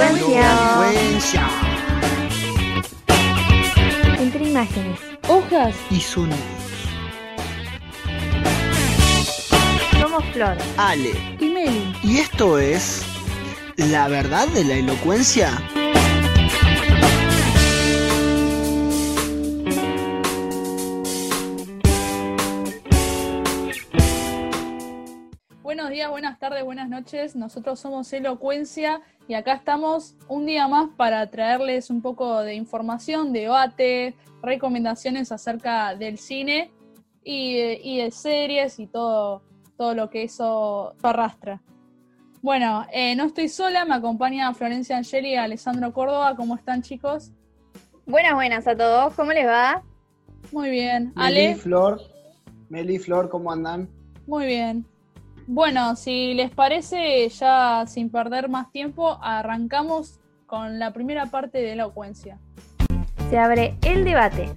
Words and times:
Elocuencia. 0.00 1.48
Entre 4.16 4.48
imágenes. 4.48 5.00
Hojas. 5.26 5.74
Y 5.90 6.00
sonidos. 6.00 6.38
Somos 10.00 10.24
Flor. 10.32 10.56
Ale. 10.76 11.10
Y 11.40 11.46
Meli. 11.46 11.96
Y 12.04 12.18
esto 12.18 12.60
es. 12.60 13.02
¿La 13.76 14.06
verdad 14.06 14.46
de 14.48 14.62
la 14.62 14.74
elocuencia? 14.74 15.50
Días, 25.98 26.10
buenas 26.12 26.38
tardes, 26.38 26.62
buenas 26.64 26.88
noches. 26.88 27.34
Nosotros 27.34 27.80
somos 27.80 28.12
Elocuencia 28.12 29.00
y 29.26 29.34
acá 29.34 29.54
estamos 29.54 30.14
un 30.28 30.46
día 30.46 30.68
más 30.68 30.90
para 30.96 31.28
traerles 31.28 31.90
un 31.90 32.02
poco 32.02 32.40
de 32.42 32.54
información, 32.54 33.32
debate, 33.32 34.14
recomendaciones 34.40 35.32
acerca 35.32 35.96
del 35.96 36.18
cine 36.18 36.70
y, 37.24 37.54
de- 37.56 37.80
y 37.82 37.98
de 37.98 38.12
series 38.12 38.78
y 38.78 38.86
todo, 38.86 39.42
todo 39.76 39.92
lo 39.96 40.08
que 40.08 40.22
eso 40.22 40.94
arrastra. 41.02 41.60
Bueno, 42.42 42.86
eh, 42.92 43.16
no 43.16 43.24
estoy 43.24 43.48
sola, 43.48 43.84
me 43.84 43.96
acompaña 43.96 44.54
Florencia 44.54 44.96
Angeli 44.98 45.30
y 45.30 45.34
Alessandro 45.34 45.92
Córdoba. 45.92 46.36
¿Cómo 46.36 46.54
están, 46.54 46.82
chicos? 46.82 47.32
Buenas, 48.06 48.34
buenas 48.34 48.68
a 48.68 48.76
todos. 48.76 49.14
¿Cómo 49.14 49.32
les 49.32 49.48
va? 49.48 49.82
Muy 50.52 50.70
bien. 50.70 51.12
Meli, 51.16 51.26
Ale, 51.48 51.56
Flor, 51.56 52.00
Meli, 52.68 53.00
Flor, 53.00 53.28
¿cómo 53.28 53.50
andan? 53.50 53.88
muy 54.28 54.46
bien. 54.46 54.86
Bueno, 55.50 55.96
si 55.96 56.34
les 56.34 56.50
parece, 56.50 57.26
ya 57.30 57.86
sin 57.86 58.10
perder 58.10 58.50
más 58.50 58.70
tiempo, 58.70 59.18
arrancamos 59.22 60.20
con 60.44 60.78
la 60.78 60.92
primera 60.92 61.24
parte 61.24 61.56
de 61.56 61.72
elocuencia. 61.72 62.38
Se 63.30 63.38
abre 63.38 63.78
el 63.80 64.04
debate. 64.04 64.50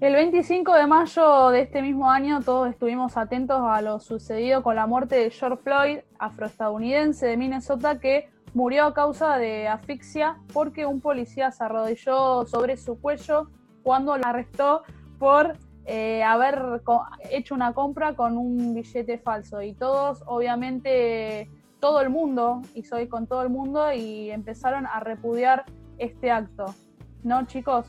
El 0.00 0.14
25 0.14 0.74
de 0.74 0.86
mayo 0.88 1.50
de 1.50 1.60
este 1.60 1.80
mismo 1.80 2.10
año 2.10 2.40
todos 2.42 2.68
estuvimos 2.68 3.16
atentos 3.16 3.62
a 3.64 3.80
lo 3.82 4.00
sucedido 4.00 4.64
con 4.64 4.74
la 4.74 4.88
muerte 4.88 5.14
de 5.14 5.30
George 5.30 5.62
Floyd, 5.62 5.98
afroestadounidense 6.18 7.26
de 7.26 7.36
Minnesota, 7.36 8.00
que 8.00 8.30
murió 8.52 8.86
a 8.86 8.94
causa 8.94 9.38
de 9.38 9.68
asfixia 9.68 10.38
porque 10.52 10.86
un 10.86 11.00
policía 11.00 11.52
se 11.52 11.62
arrodilló 11.62 12.46
sobre 12.46 12.76
su 12.76 13.00
cuello 13.00 13.48
cuando 13.84 14.18
lo 14.18 14.26
arrestó 14.26 14.82
por 15.20 15.56
eh, 15.86 16.22
haber 16.22 16.82
hecho 17.30 17.54
una 17.54 17.72
compra 17.72 18.14
con 18.14 18.36
un 18.36 18.74
billete 18.74 19.18
falso. 19.18 19.62
Y 19.62 19.74
todos, 19.74 20.22
obviamente, 20.26 21.50
todo 21.80 22.00
el 22.00 22.10
mundo, 22.10 22.62
y 22.74 22.84
soy 22.84 23.08
con 23.08 23.26
todo 23.26 23.42
el 23.42 23.50
mundo, 23.50 23.92
y 23.92 24.30
empezaron 24.30 24.86
a 24.86 25.00
repudiar 25.00 25.64
este 25.98 26.30
acto. 26.30 26.74
¿No, 27.22 27.46
chicos? 27.46 27.86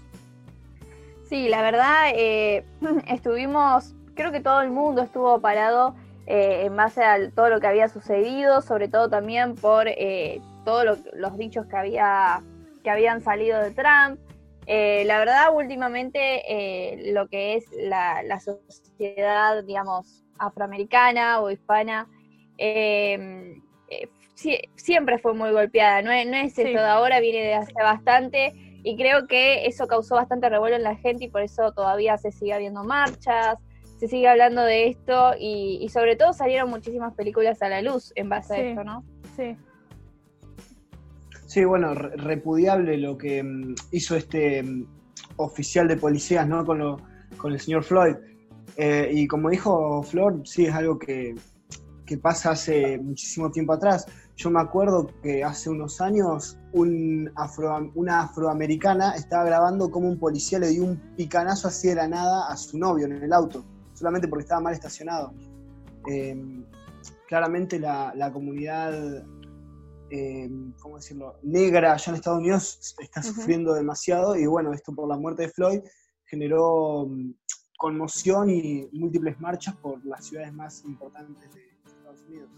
Sí, 1.25 1.49
la 1.49 1.61
verdad, 1.61 2.11
eh, 2.13 2.65
estuvimos, 3.07 3.95
creo 4.15 4.31
que 4.31 4.41
todo 4.41 4.61
el 4.61 4.69
mundo 4.69 5.01
estuvo 5.01 5.39
parado 5.39 5.95
eh, 6.25 6.65
en 6.65 6.75
base 6.75 7.03
a 7.03 7.29
todo 7.31 7.49
lo 7.49 7.59
que 7.59 7.67
había 7.67 7.87
sucedido, 7.87 8.61
sobre 8.61 8.87
todo 8.87 9.09
también 9.09 9.55
por 9.55 9.87
eh, 9.87 10.41
todos 10.63 10.99
los 11.13 11.37
dichos 11.37 11.65
que, 11.65 11.75
había, 11.75 12.41
que 12.83 12.89
habían 12.89 13.21
salido 13.21 13.59
de 13.61 13.71
Trump. 13.71 14.19
Eh, 14.65 15.03
la 15.05 15.19
verdad, 15.19 15.53
últimamente 15.53 16.41
eh, 16.47 17.11
lo 17.13 17.27
que 17.27 17.55
es 17.55 17.65
la, 17.71 18.23
la 18.23 18.39
sociedad, 18.39 19.63
digamos, 19.63 20.23
afroamericana 20.39 21.41
o 21.41 21.51
hispana, 21.51 22.07
eh, 22.57 23.55
eh, 23.89 24.07
sie- 24.35 24.69
siempre 24.75 25.17
fue 25.19 25.33
muy 25.33 25.51
golpeada, 25.51 26.01
no 26.01 26.11
es, 26.11 26.27
no 26.27 26.37
es 26.37 26.53
Sí. 26.53 26.61
esto 26.61 26.79
de 26.79 26.87
ahora, 26.87 27.19
viene 27.19 27.41
de 27.45 27.53
hace 27.55 27.73
bastante 27.73 28.53
y 28.83 28.95
creo 28.97 29.27
que 29.27 29.65
eso 29.65 29.87
causó 29.87 30.15
bastante 30.15 30.49
revuelo 30.49 30.75
en 30.75 30.83
la 30.83 30.95
gente 30.95 31.25
y 31.25 31.29
por 31.29 31.41
eso 31.41 31.71
todavía 31.71 32.17
se 32.17 32.31
sigue 32.31 32.53
habiendo 32.53 32.83
marchas, 32.83 33.57
se 33.99 34.07
sigue 34.07 34.27
hablando 34.27 34.63
de 34.63 34.87
esto 34.87 35.33
y, 35.39 35.79
y 35.81 35.89
sobre 35.89 36.15
todo 36.15 36.33
salieron 36.33 36.69
muchísimas 36.69 37.13
películas 37.15 37.61
a 37.61 37.69
la 37.69 37.81
luz 37.81 38.11
en 38.15 38.27
base 38.29 38.55
Sí. 38.55 38.59
a 38.61 38.63
esto, 38.69 38.83
¿no? 38.83 39.03
Sí. 39.35 39.55
Sí, 41.53 41.65
bueno, 41.65 41.93
re- 41.93 42.15
repudiable 42.17 42.97
lo 42.97 43.15
que 43.15 43.43
mm, 43.43 43.75
hizo 43.91 44.15
este 44.15 44.63
mm, 44.63 44.87
oficial 45.37 45.87
de 45.87 45.97
policías, 45.97 46.47
¿no? 46.47 46.65
Con, 46.65 46.79
lo- 46.79 46.97
con 47.37 47.53
el 47.53 47.59
señor 47.59 47.83
Floyd. 47.83 48.15
Eh, 48.75 49.11
y 49.13 49.27
como 49.27 49.51
dijo 49.51 50.01
Flor, 50.01 50.41
sí, 50.45 50.65
es 50.65 50.73
algo 50.73 50.97
que, 50.97 51.35
que 52.07 52.17
pasa 52.17 52.49
hace 52.51 52.97
muchísimo 52.97 53.51
tiempo 53.51 53.73
atrás. 53.73 54.07
Yo 54.35 54.49
me 54.49 54.59
acuerdo 54.61 55.11
que 55.21 55.43
hace 55.43 55.69
unos 55.69 56.01
años 56.01 56.57
una 56.71 58.21
afroamericana 58.23 59.13
estaba 59.13 59.43
grabando 59.43 59.91
cómo 59.91 60.09
un 60.09 60.17
policía 60.17 60.57
le 60.57 60.69
dio 60.69 60.83
un 60.85 60.97
picanazo 61.15 61.67
así 61.67 61.89
de 61.89 61.95
la 61.95 62.07
nada 62.07 62.47
a 62.51 62.57
su 62.57 62.79
novio 62.79 63.05
en 63.05 63.21
el 63.21 63.31
auto, 63.31 63.63
solamente 63.93 64.27
porque 64.27 64.41
estaba 64.41 64.61
mal 64.61 64.73
estacionado. 64.73 65.33
Eh, 66.09 66.35
claramente 67.27 67.79
la, 67.79 68.11
la 68.15 68.31
comunidad, 68.33 69.23
eh, 70.15 70.49
¿cómo 70.81 70.97
decirlo?, 70.97 71.37
negra 71.41 71.93
allá 71.93 72.09
en 72.11 72.15
Estados 72.15 72.39
Unidos 72.39 72.95
está 72.99 73.21
sufriendo 73.23 73.73
demasiado 73.73 74.35
y 74.35 74.45
bueno, 74.45 74.71
esto 74.73 74.93
por 74.93 75.07
la 75.07 75.17
muerte 75.17 75.43
de 75.43 75.49
Floyd 75.49 75.79
generó 76.25 77.07
mm, 77.09 77.31
conmoción 77.79 78.49
y 78.49 78.87
múltiples 78.93 79.39
marchas 79.39 79.75
por 79.77 80.05
las 80.05 80.25
ciudades 80.27 80.53
más 80.53 80.85
importantes 80.85 81.51
de 81.53 81.61
Estados 81.85 82.21
Unidos. 82.27 82.49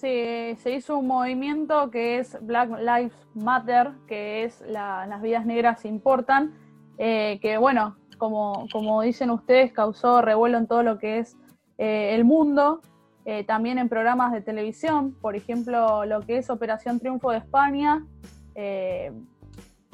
Sí, 0.00 0.56
se 0.62 0.70
hizo 0.76 0.96
un 0.98 1.06
movimiento 1.08 1.90
que 1.90 2.18
es 2.20 2.38
Black 2.40 2.70
Lives 2.78 3.12
Matter, 3.34 3.92
que 4.06 4.44
es 4.44 4.60
la- 4.66 5.06
las 5.06 5.20
vidas 5.20 5.44
negras 5.44 5.84
importan, 5.84 6.54
eh, 6.98 7.38
que 7.42 7.58
bueno, 7.58 7.96
como, 8.18 8.66
como 8.72 9.02
dicen 9.02 9.30
ustedes, 9.30 9.72
causó 9.72 10.22
revuelo 10.22 10.58
en 10.58 10.66
todo 10.68 10.82
lo 10.84 10.98
que 10.98 11.18
es 11.18 11.36
eh, 11.78 12.14
el 12.14 12.24
mundo, 12.24 12.80
eh, 13.24 13.44
también 13.44 13.78
en 13.78 13.88
programas 13.88 14.32
de 14.32 14.40
televisión, 14.40 15.12
por 15.20 15.36
ejemplo, 15.36 16.04
lo 16.04 16.22
que 16.22 16.38
es 16.38 16.50
Operación 16.50 16.98
Triunfo 16.98 17.30
de 17.30 17.38
España, 17.38 18.04
eh, 18.56 19.12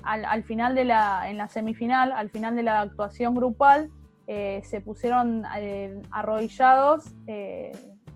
al, 0.03 0.25
al 0.25 0.45
final 0.45 0.75
de 0.75 0.85
la, 0.87 1.29
en 1.29 1.37
la 1.37 1.49
semifinal, 1.49 2.13
al 2.13 2.31
final 2.31 2.57
de 2.57 2.63
la 2.63 2.81
actuación 2.81 3.35
grupal, 3.35 3.91
eh, 4.27 4.63
se 4.65 4.81
pusieron 4.81 5.45
arrodillados 6.11 7.15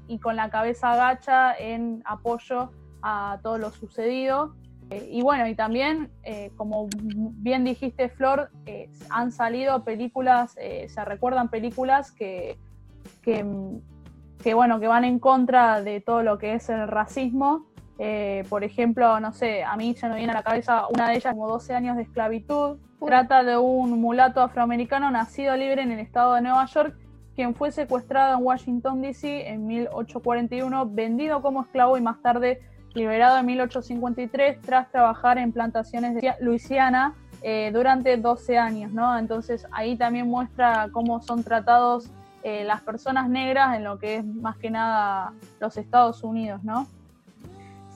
y 0.09 0.19
con 0.19 0.37
la 0.37 0.51
cabeza 0.51 0.93
agacha 0.93 1.55
en 1.55 2.03
apoyo 2.05 2.71
a 3.03 3.39
todo 3.43 3.59
lo 3.59 3.71
sucedido. 3.71 4.55
Y 4.91 5.23
bueno, 5.23 5.47
y 5.47 5.55
también, 5.55 6.11
como 6.57 6.89
bien 6.93 7.65
dijiste, 7.65 8.11
Flor, 8.11 8.51
han 9.09 9.33
salido 9.33 9.85
películas, 9.85 10.53
se 10.53 11.05
recuerdan 11.07 11.49
películas 11.49 12.13
que, 12.13 12.59
que, 13.23 13.43
que, 14.43 14.55
bueno, 14.55 14.81
que 14.81 14.89
van 14.89 15.05
en 15.05 15.19
contra 15.19 15.83
de 15.83 16.01
todo 16.01 16.23
lo 16.23 16.39
que 16.39 16.55
es 16.55 16.69
el 16.69 16.89
racismo. 16.89 17.67
Eh, 17.99 18.45
por 18.49 18.65
ejemplo, 18.65 19.21
no 19.21 19.33
sé, 19.33 19.63
a 19.63 19.77
mí 19.77 19.95
ya 19.95 20.09
me 20.09 20.17
viene 20.17 20.33
a 20.33 20.37
la 20.37 20.43
cabeza 20.43 20.87
una 20.89 21.09
de 21.09 21.17
ellas 21.17 21.35
como 21.35 21.49
12 21.49 21.75
años 21.75 21.97
de 21.97 22.03
esclavitud. 22.03 22.79
Trata 23.05 23.43
de 23.43 23.57
un 23.57 24.01
mulato 24.01 24.41
afroamericano 24.41 25.11
nacido 25.11 25.57
libre 25.57 25.83
en 25.83 25.93
el 25.93 25.99
estado 25.99 26.35
de 26.35 26.43
Nueva 26.43 26.67
York, 26.67 26.97
quien 27.35 27.55
fue 27.55 27.73
secuestrado 27.73 28.39
en 28.39 28.45
Washington, 28.45 29.03
D.C. 29.03 29.49
en 29.49 29.67
1841, 29.67 30.87
vendido 30.91 31.43
como 31.43 31.63
esclavo 31.63 31.97
y 31.97 32.01
más 32.01 32.21
tarde 32.23 32.61
liberado 32.95 33.39
en 33.39 33.47
1853 33.47 34.61
tras 34.61 34.91
trabajar 34.91 35.39
en 35.39 35.53
plantaciones 35.53 36.15
de 36.15 36.35
Luisiana 36.41 37.15
eh, 37.43 37.71
durante 37.73 38.17
12 38.17 38.59
años, 38.59 38.93
¿no? 38.93 39.19
Entonces 39.19 39.67
ahí 39.73 39.97
también 39.97 40.29
muestra 40.29 40.89
cómo 40.93 41.21
son 41.23 41.43
tratados 41.43 42.11
eh, 42.43 42.65
las 42.65 42.81
personas 42.83 43.29
negras 43.29 43.77
en 43.77 43.85
lo 43.85 43.99
que 43.99 44.17
es 44.17 44.25
más 44.25 44.57
que 44.57 44.71
nada 44.71 45.33
los 45.61 45.77
Estados 45.77 46.23
Unidos, 46.23 46.63
¿no? 46.65 46.87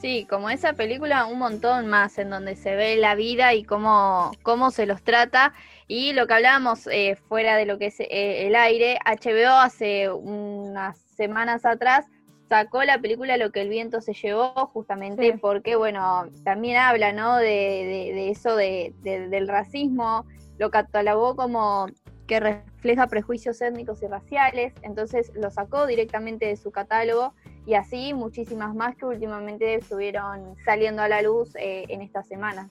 Sí, 0.00 0.26
como 0.28 0.50
esa 0.50 0.74
película, 0.74 1.24
un 1.26 1.38
montón 1.38 1.86
más 1.86 2.18
en 2.18 2.28
donde 2.30 2.54
se 2.54 2.76
ve 2.76 2.96
la 2.96 3.14
vida 3.14 3.54
y 3.54 3.64
cómo, 3.64 4.30
cómo 4.42 4.70
se 4.70 4.84
los 4.86 5.02
trata. 5.02 5.54
Y 5.88 6.12
lo 6.12 6.26
que 6.26 6.34
hablábamos 6.34 6.86
eh, 6.88 7.16
fuera 7.28 7.56
de 7.56 7.64
lo 7.64 7.78
que 7.78 7.86
es 7.86 8.00
eh, 8.00 8.46
el 8.46 8.54
aire, 8.56 8.98
HBO 9.06 9.54
hace 9.54 10.10
unas 10.10 10.98
semanas 10.98 11.64
atrás 11.64 12.04
sacó 12.48 12.84
la 12.84 12.98
película 13.00 13.36
Lo 13.38 13.50
que 13.50 13.62
el 13.62 13.68
viento 13.70 14.00
se 14.00 14.12
llevó, 14.12 14.52
justamente 14.72 15.32
Sí. 15.32 15.38
porque, 15.40 15.74
bueno, 15.76 16.26
también 16.44 16.76
habla, 16.76 17.12
¿no? 17.12 17.36
De, 17.36 17.46
de- 17.46 18.12
de 18.14 18.30
eso 18.30 18.54
de, 18.54 18.94
de- 19.02 19.28
del 19.28 19.48
racismo, 19.48 20.26
lo 20.58 20.70
catalogó 20.70 21.34
como 21.36 21.86
que 22.26 22.40
refleja 22.40 23.06
prejuicios 23.06 23.60
étnicos 23.60 24.02
y 24.02 24.06
raciales, 24.06 24.72
entonces 24.82 25.32
lo 25.34 25.50
sacó 25.50 25.86
directamente 25.86 26.46
de 26.46 26.56
su 26.56 26.70
catálogo 26.70 27.34
y 27.66 27.74
así 27.74 28.14
muchísimas 28.14 28.74
más 28.74 28.96
que 28.96 29.06
últimamente 29.06 29.74
estuvieron 29.74 30.56
saliendo 30.64 31.02
a 31.02 31.08
la 31.08 31.22
luz 31.22 31.54
eh, 31.56 31.84
en 31.88 32.02
esta 32.02 32.22
semana. 32.22 32.70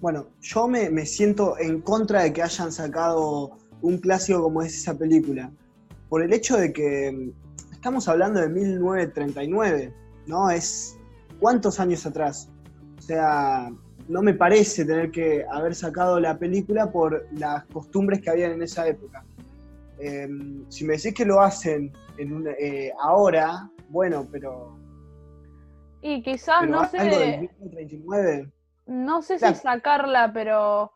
Bueno, 0.00 0.26
yo 0.40 0.68
me, 0.68 0.90
me 0.90 1.06
siento 1.06 1.58
en 1.58 1.80
contra 1.80 2.22
de 2.22 2.32
que 2.32 2.42
hayan 2.42 2.72
sacado 2.72 3.58
un 3.80 3.98
clásico 3.98 4.42
como 4.42 4.62
es 4.62 4.74
esa 4.74 4.96
película, 4.96 5.50
por 6.08 6.22
el 6.22 6.32
hecho 6.32 6.56
de 6.56 6.72
que 6.72 7.12
mm, 7.12 7.72
estamos 7.72 8.08
hablando 8.08 8.40
de 8.40 8.48
1939, 8.48 9.92
¿no? 10.26 10.50
Es 10.50 10.96
cuántos 11.40 11.80
años 11.80 12.06
atrás. 12.06 12.48
O 12.98 13.02
sea, 13.02 13.70
no 14.08 14.22
me 14.22 14.34
parece 14.34 14.84
tener 14.84 15.10
que 15.10 15.44
haber 15.50 15.74
sacado 15.74 16.20
la 16.20 16.38
película 16.38 16.90
por 16.90 17.26
las 17.32 17.64
costumbres 17.66 18.20
que 18.20 18.30
habían 18.30 18.52
en 18.52 18.62
esa 18.62 18.86
época. 18.86 19.24
Em, 19.98 20.64
si 20.68 20.84
me 20.84 20.96
decís 20.96 21.14
que 21.14 21.24
lo 21.24 21.40
hacen 21.40 21.92
en 22.18 22.44
eh, 22.58 22.92
ahora, 23.00 23.70
bueno, 23.88 24.26
pero... 24.30 24.78
Y 26.02 26.22
quizás, 26.22 26.68
no 26.68 26.86
sé... 26.88 27.48
No 28.86 29.22
sé 29.22 29.38
si 29.38 29.54
sacarla, 29.54 30.30
pero 30.34 30.92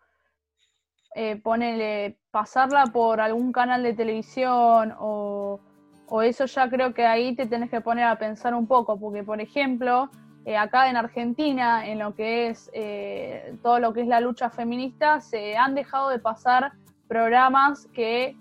eh, 1.14 1.36
ponele, 1.36 2.18
pasarla 2.30 2.84
por 2.92 3.20
algún 3.20 3.50
canal 3.50 3.82
de 3.82 3.94
televisión 3.94 4.94
o, 4.98 5.58
o, 6.06 6.22
eso 6.22 6.44
ya 6.44 6.68
creo 6.68 6.92
que 6.92 7.06
ahí 7.06 7.34
te 7.34 7.46
tenés 7.46 7.70
que 7.70 7.80
poner 7.80 8.04
a 8.04 8.18
pensar 8.18 8.54
un 8.54 8.66
poco, 8.66 9.00
porque 9.00 9.24
por 9.24 9.40
ejemplo, 9.40 10.10
eh, 10.48 10.56
acá 10.56 10.88
en 10.88 10.96
Argentina, 10.96 11.86
en 11.86 11.98
lo 11.98 12.14
que 12.14 12.48
es 12.48 12.70
eh, 12.72 13.54
todo 13.62 13.80
lo 13.80 13.92
que 13.92 14.00
es 14.00 14.06
la 14.06 14.18
lucha 14.18 14.48
feminista, 14.48 15.20
se 15.20 15.58
han 15.58 15.74
dejado 15.74 16.08
de 16.08 16.18
pasar 16.18 16.72
programas 17.06 17.86
que 17.92 18.34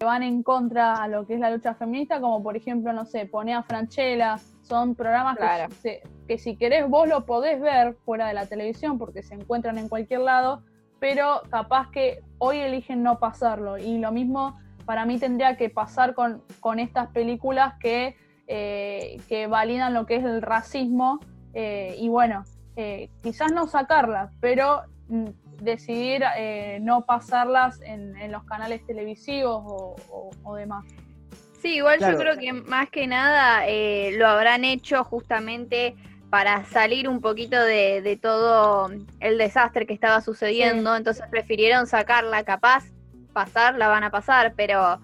van 0.00 0.24
en 0.24 0.42
contra 0.42 0.94
a 0.94 1.06
lo 1.06 1.24
que 1.24 1.34
es 1.34 1.40
la 1.40 1.50
lucha 1.50 1.74
feminista, 1.74 2.20
como 2.20 2.42
por 2.42 2.56
ejemplo, 2.56 2.92
no 2.92 3.04
sé, 3.04 3.26
Pone 3.26 3.54
a 3.54 3.62
Franchella, 3.62 4.36
son 4.62 4.96
programas 4.96 5.38
que, 5.80 6.02
que, 6.26 6.38
si 6.38 6.56
querés 6.56 6.88
vos 6.88 7.06
lo 7.08 7.24
podés 7.24 7.60
ver 7.60 7.94
fuera 8.04 8.26
de 8.26 8.34
la 8.34 8.46
televisión 8.46 8.98
porque 8.98 9.22
se 9.22 9.34
encuentran 9.34 9.78
en 9.78 9.88
cualquier 9.88 10.22
lado, 10.22 10.64
pero 10.98 11.42
capaz 11.50 11.88
que 11.92 12.24
hoy 12.38 12.58
eligen 12.58 13.04
no 13.04 13.20
pasarlo. 13.20 13.78
Y 13.78 13.98
lo 13.98 14.10
mismo 14.10 14.58
para 14.86 15.06
mí 15.06 15.20
tendría 15.20 15.56
que 15.56 15.70
pasar 15.70 16.14
con, 16.14 16.42
con 16.58 16.80
estas 16.80 17.10
películas 17.10 17.74
que, 17.78 18.16
eh, 18.54 19.18
que 19.30 19.46
validan 19.46 19.94
lo 19.94 20.04
que 20.04 20.16
es 20.16 20.24
el 20.24 20.42
racismo. 20.42 21.20
Eh, 21.54 21.96
y 21.98 22.10
bueno, 22.10 22.44
eh, 22.76 23.08
quizás 23.22 23.50
no 23.50 23.66
sacarlas, 23.66 24.30
pero 24.40 24.82
mm, 25.08 25.28
decidir 25.62 26.22
no 26.82 27.06
pasarlas 27.06 27.80
en, 27.80 28.30
los 28.30 28.44
canales 28.44 28.84
televisivos 28.84 29.62
o, 29.64 30.54
demás. 30.54 30.84
Sí, 31.62 31.76
igual 31.76 32.00
yo 32.00 32.18
creo 32.18 32.36
que 32.36 32.52
más 32.52 32.90
que 32.90 33.06
nada 33.06 33.62
lo 34.18 34.26
habrán 34.26 34.64
hecho 34.64 35.02
justamente 35.04 35.94
para 36.28 36.64
salir 36.64 37.08
un 37.08 37.22
poquito 37.22 37.58
de, 37.58 38.18
todo 38.20 38.90
el 39.20 39.38
desastre 39.38 39.86
que 39.86 39.94
estaba 39.94 40.20
sucediendo, 40.20 40.94
entonces 40.94 41.24
prefirieron 41.30 41.86
sacarla, 41.86 42.44
capaz 42.44 42.84
pasar, 43.32 43.76
la 43.76 43.88
van 43.88 44.04
a 44.04 44.10
pasar, 44.10 44.52
pero 44.56 45.00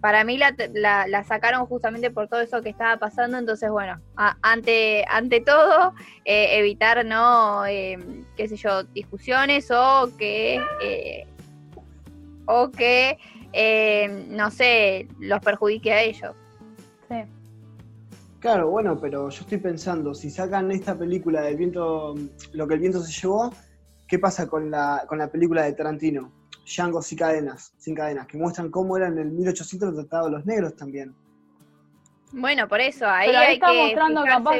para 0.00 0.24
mí 0.24 0.38
la, 0.38 0.54
la, 0.74 1.24
sacaron 1.24 1.66
justamente 1.66 2.10
por 2.10 2.28
todo 2.28 2.40
eso 2.40 2.62
que 2.62 2.70
estaba 2.70 2.96
pasando, 2.98 3.38
entonces 3.38 3.70
bueno, 3.70 4.00
ante, 4.42 5.04
ante 5.08 5.40
todo, 5.40 5.94
eh, 6.24 6.58
evitar, 6.58 7.04
¿no? 7.04 7.64
Eh, 7.66 7.98
qué 8.36 8.48
sé 8.48 8.56
yo, 8.56 8.84
discusiones 8.84 9.70
o 9.70 10.10
que... 10.18 10.60
Eh, 10.82 11.26
o 12.48 12.70
que, 12.70 13.18
no 14.28 14.52
sé, 14.52 15.08
los 15.18 15.40
perjudique 15.40 15.92
a 15.92 16.02
ellos. 16.02 16.32
Sí. 17.08 17.16
Claro, 18.38 18.70
bueno, 18.70 18.96
pero 19.00 19.28
yo 19.28 19.40
estoy 19.40 19.58
pensando, 19.58 20.14
si 20.14 20.30
sacan 20.30 20.70
esta 20.70 20.96
película 20.96 21.40
del 21.40 21.56
viento, 21.56 22.14
lo 22.52 22.68
que 22.68 22.74
el 22.74 22.80
viento 22.80 23.00
se 23.00 23.10
llevó, 23.10 23.52
¿qué 24.06 24.20
pasa 24.20 24.46
con 24.46 24.70
la, 24.70 25.04
con 25.08 25.18
la 25.18 25.26
película 25.28 25.64
de 25.64 25.72
Tarantino? 25.72 26.30
Django 26.66 27.00
sin 27.00 27.18
cadenas, 27.18 27.72
sin 27.78 27.94
cadenas, 27.94 28.26
que 28.26 28.36
muestran 28.36 28.70
cómo 28.70 28.96
eran 28.96 29.12
en 29.14 29.28
el 29.28 29.30
1800 29.30 29.94
tratados 29.94 30.30
los 30.30 30.44
negros 30.44 30.76
también. 30.76 31.14
Bueno, 32.32 32.68
por 32.68 32.80
eso, 32.80 33.06
ahí, 33.06 33.30
hay 33.30 33.54
está 33.54 33.70
que 33.70 33.82
mostrando 33.82 34.24
capaz, 34.24 34.56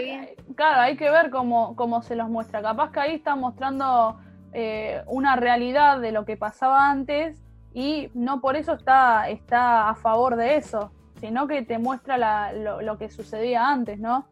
claro, 0.55 0.81
hay 0.82 0.97
que 0.97 1.11
ver 1.11 1.31
cómo, 1.31 1.75
cómo 1.75 2.00
se 2.03 2.14
los 2.14 2.29
muestra. 2.29 2.62
Capaz 2.62 2.93
que 2.93 3.00
ahí 3.00 3.14
está 3.17 3.35
mostrando 3.35 4.19
eh, 4.53 5.03
una 5.06 5.37
realidad 5.37 6.00
de 6.00 6.12
lo 6.12 6.25
que 6.25 6.37
pasaba 6.37 6.88
antes 6.88 7.43
y 7.75 8.08
no 8.14 8.41
por 8.41 8.56
eso 8.56 8.73
está, 8.73 9.29
está 9.29 9.91
a 9.91 9.97
favor 9.97 10.37
de 10.37 10.56
eso 10.56 10.93
sino 11.20 11.47
que 11.47 11.62
te 11.62 11.79
muestra 11.79 12.53
lo, 12.53 12.99
que 12.99 13.08
sucedía 13.11 13.69
antes, 13.69 13.99
¿no? 13.99 14.29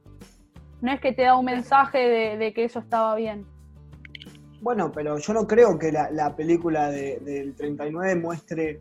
No 0.81 0.93
es 0.93 1.01
que 1.01 1.13
te 1.13 1.23
da 1.23 1.37
un 1.37 1.47
mensaje 1.47 2.37
de, 2.37 2.53
que 2.53 2.65
eso 2.65 2.79
estaba 2.79 3.15
bien. 3.15 3.47
Bueno, 4.65 4.91
pero 4.91 5.19
yo 5.19 5.35
no 5.35 5.47
creo 5.47 5.79
que 5.79 5.93
la, 5.93 6.35
película 6.35 6.91
del 6.91 7.55
39 7.55 8.17
muestre 8.17 8.81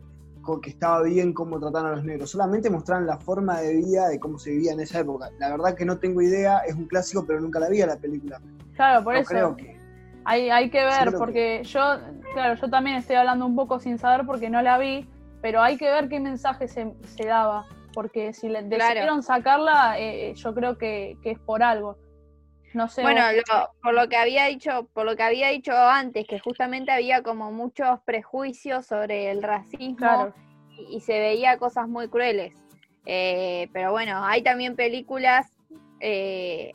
que 0.62 0.70
estaba 0.70 1.02
bien 1.02 1.34
cómo 1.34 1.60
trataron 1.60 1.92
a 1.92 1.96
los 1.96 2.04
negros, 2.04 2.30
solamente 2.30 2.70
mostraron 2.70 3.06
la 3.06 3.18
forma 3.18 3.60
de 3.60 3.76
vida 3.76 4.08
de 4.08 4.18
cómo 4.18 4.38
se 4.38 4.50
vivía 4.50 4.72
en 4.72 4.80
esa 4.80 5.00
época. 5.00 5.28
La 5.38 5.50
verdad 5.50 5.74
que 5.74 5.84
no 5.84 5.98
tengo 5.98 6.22
idea, 6.22 6.60
es 6.60 6.74
un 6.74 6.86
clásico, 6.86 7.26
pero 7.26 7.38
nunca 7.38 7.60
la 7.60 7.68
vi 7.68 7.82
a 7.82 7.86
la 7.86 7.96
película. 7.96 8.40
Claro, 8.74 9.04
por 9.04 9.14
eso. 9.14 9.56
hay, 10.24 10.48
hay 10.48 10.70
que 10.70 10.84
ver, 10.84 11.12
porque 11.18 11.62
yo, 11.64 11.82
claro, 12.32 12.54
yo 12.54 12.70
también 12.70 12.96
estoy 12.96 13.16
hablando 13.16 13.44
un 13.44 13.54
poco 13.54 13.78
sin 13.78 13.98
saber 13.98 14.24
porque 14.24 14.48
no 14.48 14.62
la 14.62 14.78
vi, 14.78 15.06
pero 15.42 15.60
hay 15.60 15.76
que 15.76 15.90
ver 15.90 16.08
qué 16.08 16.18
mensaje 16.18 16.66
se, 16.66 16.94
se 17.14 17.26
daba 17.26 17.66
porque 17.94 18.32
si 18.32 18.48
le 18.48 18.62
decidieron 18.62 19.22
sacarla, 19.22 19.98
eh, 19.98 20.30
eh, 20.30 20.34
yo 20.34 20.52
creo 20.52 20.76
que, 20.76 21.16
es 21.22 21.38
por 21.38 21.62
algo. 21.62 21.96
No 22.74 22.88
sé. 22.88 23.02
Bueno, 23.02 23.22
por 23.82 23.94
lo 23.94 24.08
que 24.08 24.16
había 24.16 24.46
dicho, 24.46 24.88
por 24.92 25.06
lo 25.06 25.16
que 25.16 25.22
había 25.22 25.48
dicho 25.48 25.72
antes, 25.72 26.26
que 26.26 26.38
justamente 26.38 26.90
había 26.90 27.22
como 27.22 27.52
muchos 27.52 28.00
prejuicios 28.00 28.86
sobre 28.86 29.30
el 29.30 29.42
racismo 29.42 30.34
y, 30.90 31.00
se 31.00 31.20
veía 31.20 31.56
cosas 31.56 31.88
muy 31.88 32.08
crueles. 32.08 32.52
Eh, 33.06 33.68
pero 33.72 33.92
bueno, 33.92 34.24
hay 34.24 34.42
también 34.42 34.74
películas. 34.76 35.46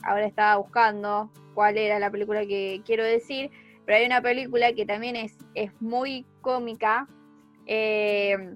ahora 0.03 0.25
estaba 0.25 0.55
buscando 0.55 1.29
cuál 1.53 1.77
era 1.77 1.99
la 1.99 2.09
película 2.09 2.45
que 2.45 2.81
quiero 2.85 3.03
decir, 3.03 3.51
pero 3.85 3.97
hay 3.97 4.05
una 4.05 4.21
película 4.21 4.71
que 4.73 4.85
también 4.85 5.17
es, 5.17 5.37
es 5.55 5.71
muy 5.81 6.25
cómica. 6.41 7.07
Eh, 7.65 8.55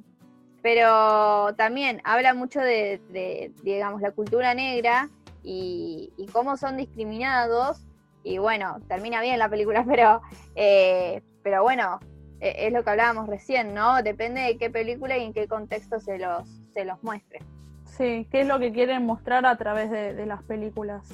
pero 0.62 1.54
también 1.56 2.01
habla 2.06 2.34
mucho 2.34 2.62
de, 2.62 3.51
digamos, 3.62 4.01
la 4.01 4.12
cultura 4.12 4.54
negra 4.54 5.10
y, 5.44 6.12
cómo 6.31 6.57
son 6.57 6.78
discriminados. 6.78 7.86
Y 8.24 8.38
bueno, 8.38 8.78
termina 8.88 9.22
bien 9.22 9.40
la 9.40 9.50
película, 9.50 9.84
pero, 9.88 10.22
eh, 10.56 11.22
pero 11.44 11.63
bueno, 11.63 12.00
e, 12.40 12.68
es 12.68 12.74
lo 12.74 12.84
que 12.84 12.90
hablábamos 12.90 13.28
recién, 13.28 13.74
¿no? 13.74 14.01
Depende 14.01 14.42
de 14.42 14.57
qué 14.57 14.70
película 14.70 15.17
y 15.17 15.25
en 15.25 15.34
qué 15.34 15.48
contexto 15.48 16.00
se 16.00 16.17
los, 16.17 16.48
se 16.74 16.86
los 16.86 17.03
muestre. 17.03 17.39
Sí, 17.86 18.27
qué 18.32 18.41
es 18.41 18.48
lo 18.48 18.60
que 18.60 18.72
quieren 18.72 19.06
mostrar 19.06 19.46
a 19.46 19.58
través 19.58 19.91
de, 19.91 20.13
de 20.13 20.25
las 20.25 20.41
películas. 20.44 21.08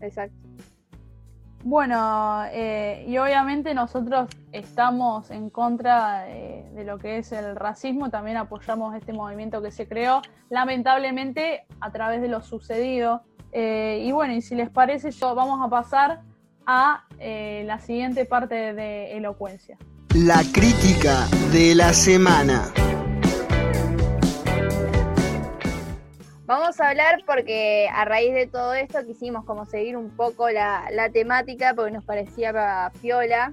Exacto. 0.00 0.46
Bueno, 1.68 2.44
eh, 2.52 3.04
y 3.08 3.18
obviamente 3.18 3.74
nosotros 3.74 4.28
estamos 4.52 5.32
en 5.32 5.50
contra 5.50 6.20
de, 6.20 6.84
lo 6.84 6.96
que 6.96 7.18
es 7.18 7.32
el 7.32 7.56
racismo, 7.56 8.08
también 8.08 8.36
apoyamos 8.36 8.94
este 8.94 9.12
movimiento 9.12 9.60
que 9.60 9.72
se 9.72 9.88
creó, 9.88 10.22
lamentablemente 10.48 11.66
a 11.80 11.90
través 11.90 12.22
de 12.22 12.28
lo 12.28 12.40
sucedido. 12.40 13.24
Eh, 13.52 14.02
y 14.04 14.12
bueno, 14.12 14.34
y 14.34 14.42
si 14.42 14.54
les 14.54 14.70
parece, 14.70 15.10
yo 15.10 15.34
vamos 15.34 15.64
a 15.64 15.68
pasar 15.68 16.22
a 16.66 17.04
eh, 17.18 17.62
la 17.66 17.78
siguiente 17.80 18.24
parte 18.24 18.74
de 18.74 19.16
elocuencia. 19.16 19.78
La 20.14 20.42
crítica 20.52 21.26
de 21.52 21.74
la 21.74 21.92
semana. 21.92 22.72
Vamos 26.46 26.80
a 26.80 26.90
hablar 26.90 27.24
porque 27.26 27.88
a 27.92 28.04
raíz 28.04 28.32
de 28.32 28.46
todo 28.46 28.72
esto 28.72 29.04
quisimos 29.04 29.44
como 29.44 29.66
seguir 29.66 29.96
un 29.96 30.10
poco 30.10 30.48
la, 30.48 31.10
temática 31.12 31.74
porque 31.74 31.90
nos 31.90 32.04
parecía 32.04 32.92
piola. 33.00 33.52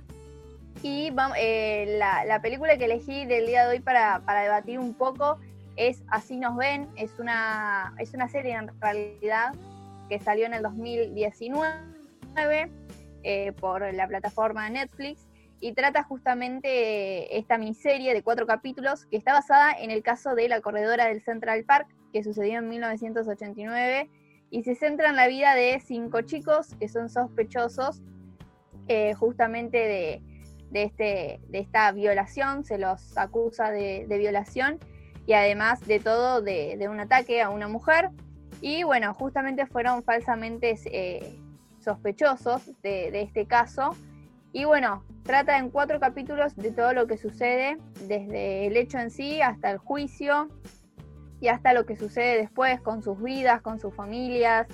Y 0.83 1.11
eh, 1.37 1.97
la, 1.97 2.39
película 2.41 2.77
que 2.77 2.85
elegí 2.85 3.25
del 3.25 3.47
día 3.47 3.65
de 3.65 3.75
hoy 3.75 3.79
para, 3.79 4.21
debatir 4.43 4.77
un 4.77 4.93
poco 4.93 5.39
es 5.75 6.03
Así 6.07 6.37
nos 6.37 6.55
ven, 6.55 6.87
es 6.95 7.17
una, 7.17 7.95
es 7.97 8.13
una 8.13 8.27
serie 8.27 8.53
en 8.53 8.69
realidad 8.79 9.53
que 10.13 10.23
salió 10.23 10.45
en 10.45 10.53
el 10.53 10.61
2019 10.61 12.71
eh, 13.23 13.51
por 13.53 13.91
la 13.95 14.07
plataforma 14.07 14.69
Netflix 14.69 15.27
y 15.59 15.73
trata 15.73 16.03
justamente 16.03 17.35
esta 17.35 17.57
miniserie 17.57 18.13
de 18.13 18.21
cuatro 18.21 18.45
capítulos 18.45 19.07
que 19.07 19.17
está 19.17 19.33
basada 19.33 19.71
en 19.71 19.89
el 19.89 20.03
caso 20.03 20.35
de 20.35 20.47
la 20.49 20.61
corredora 20.61 21.07
del 21.07 21.23
Central 21.23 21.63
Park 21.63 21.87
que 22.11 22.23
sucedió 22.23 22.59
en 22.59 22.69
1989 22.69 24.07
y 24.51 24.63
se 24.63 24.75
centra 24.75 25.09
en 25.09 25.15
la 25.15 25.27
vida 25.27 25.55
de 25.55 25.81
cinco 25.83 26.21
chicos 26.21 26.75
que 26.79 26.87
son 26.87 27.09
sospechosos 27.09 28.03
eh, 28.87 29.15
justamente 29.15 29.79
de, 29.79 30.21
este, 30.73 31.39
de 31.47 31.57
esta 31.57 31.91
violación, 31.91 32.65
se 32.65 32.77
los 32.77 33.17
acusa 33.17 33.71
de, 33.71 34.05
violación 34.07 34.77
y 35.25 35.33
además 35.33 35.79
de 35.87 35.99
todo 35.99 36.43
de, 36.43 36.87
un 36.87 36.99
ataque 36.99 37.41
a 37.41 37.49
una 37.49 37.67
mujer. 37.67 38.11
Y 38.63 38.83
bueno, 38.83 39.13
justamente 39.13 39.65
fueron 39.65 40.03
falsamente 40.03 40.79
eh, 40.85 41.37
sospechosos 41.79 42.71
de, 42.81 43.09
este 43.21 43.45
caso. 43.45 43.93
Y 44.53 44.63
bueno, 44.63 45.03
trata 45.23 45.57
en 45.57 45.69
cuatro 45.69 45.99
capítulos 45.99 46.55
de 46.55 46.71
todo 46.71 46.93
lo 46.93 47.05
que 47.05 47.17
sucede, 47.17 47.77
desde 48.07 48.67
el 48.67 48.77
hecho 48.77 48.99
en 48.99 49.11
sí 49.11 49.41
hasta 49.41 49.69
el 49.69 49.79
juicio, 49.79 50.47
y 51.41 51.49
hasta 51.49 51.73
lo 51.73 51.85
que 51.85 51.97
sucede 51.97 52.37
después 52.37 52.79
con 52.79 53.03
sus 53.03 53.21
vidas, 53.21 53.61
con 53.61 53.81
sus 53.81 53.93
familias. 53.93 54.65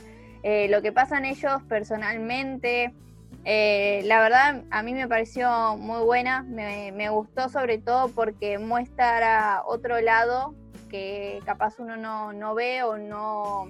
eh, 0.44 0.68
lo 0.70 0.84
que 0.84 0.92
pasan 0.92 1.26
ellos 1.26 1.64
personalmente. 1.68 2.94
Eh, 3.44 4.04
la 4.06 4.22
verdad, 4.22 4.66
a 4.70 4.84
mí 4.84 4.94
me 4.94 5.08
pareció 5.08 5.78
muy 5.78 6.06
buena, 6.06 6.44
me, 6.44 6.92
me 6.92 7.10
gustó 7.10 7.50
sobre 7.50 7.80
todo 7.80 8.10
porque 8.10 8.60
muestra 8.60 9.64
otro 9.66 10.00
lado 10.00 10.54
que 10.90 11.40
capaz 11.46 11.80
uno 11.80 11.96
no, 11.96 12.34
no 12.34 12.56
ve 12.56 12.84
o 12.84 12.98
no, 12.98 13.70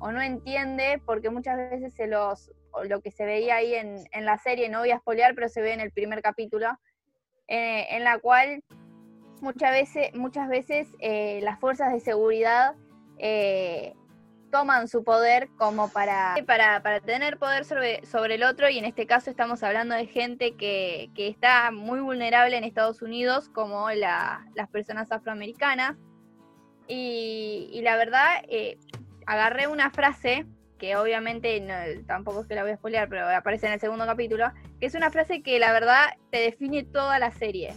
o 0.00 0.12
no 0.12 0.20
entiende, 0.20 1.00
porque 1.06 1.30
muchas 1.30 1.56
veces 1.56 1.94
se 1.94 2.06
los, 2.06 2.50
lo 2.84 3.00
que 3.00 3.10
se 3.10 3.24
veía 3.24 3.56
ahí 3.56 3.74
en, 3.74 3.96
en, 4.12 4.24
la 4.24 4.38
serie, 4.38 4.68
no 4.68 4.80
voy 4.80 4.90
a 4.90 4.96
espolear, 4.96 5.34
pero 5.34 5.48
se 5.48 5.62
ve 5.62 5.72
en 5.72 5.80
el 5.80 5.90
primer 5.90 6.22
capítulo, 6.22 6.78
eh, 7.46 7.86
en 7.90 8.04
la 8.04 8.18
cual 8.18 8.62
muchas 9.40 9.70
veces, 9.70 10.14
muchas 10.14 10.48
veces 10.48 10.88
eh, 11.00 11.40
las 11.42 11.58
fuerzas 11.58 11.92
de 11.92 12.00
seguridad 12.00 12.74
eh, 13.18 13.94
toman 14.50 14.88
su 14.88 15.04
poder 15.04 15.48
como 15.56 15.88
para, 15.88 16.34
para, 16.46 16.82
para 16.82 17.00
tener 17.00 17.38
poder 17.38 17.64
sobre, 17.64 18.04
sobre, 18.06 18.36
el 18.36 18.44
otro 18.44 18.68
y 18.68 18.78
en 18.78 18.84
este 18.84 19.06
caso 19.06 19.30
estamos 19.30 19.62
hablando 19.62 19.94
de 19.94 20.06
gente 20.06 20.56
que, 20.56 21.10
que 21.14 21.28
está 21.28 21.70
muy 21.70 22.00
vulnerable 22.00 22.56
en 22.56 22.64
Estados 22.64 23.02
Unidos 23.02 23.48
como 23.50 23.90
la, 23.90 24.46
las 24.54 24.68
personas 24.68 25.12
afroamericanas 25.12 25.96
y, 26.88 27.70
y 27.72 27.82
la 27.82 27.96
verdad 27.96 28.42
eh, 28.48 28.78
agarré 29.26 29.66
una 29.66 29.90
frase 29.90 30.46
que 30.78 30.96
obviamente 30.96 31.60
no, 31.60 31.74
tampoco 32.06 32.40
es 32.40 32.46
que 32.46 32.54
la 32.54 32.62
voy 32.62 32.72
a 32.72 32.76
spoilear, 32.76 33.08
pero 33.08 33.28
aparece 33.28 33.66
en 33.66 33.72
el 33.72 33.80
segundo 33.80 34.06
capítulo, 34.06 34.50
que 34.80 34.86
es 34.86 34.94
una 34.94 35.10
frase 35.10 35.42
que 35.42 35.58
la 35.58 35.72
verdad 35.72 36.16
te 36.30 36.38
define 36.38 36.84
toda 36.84 37.18
la 37.18 37.30
serie, 37.30 37.74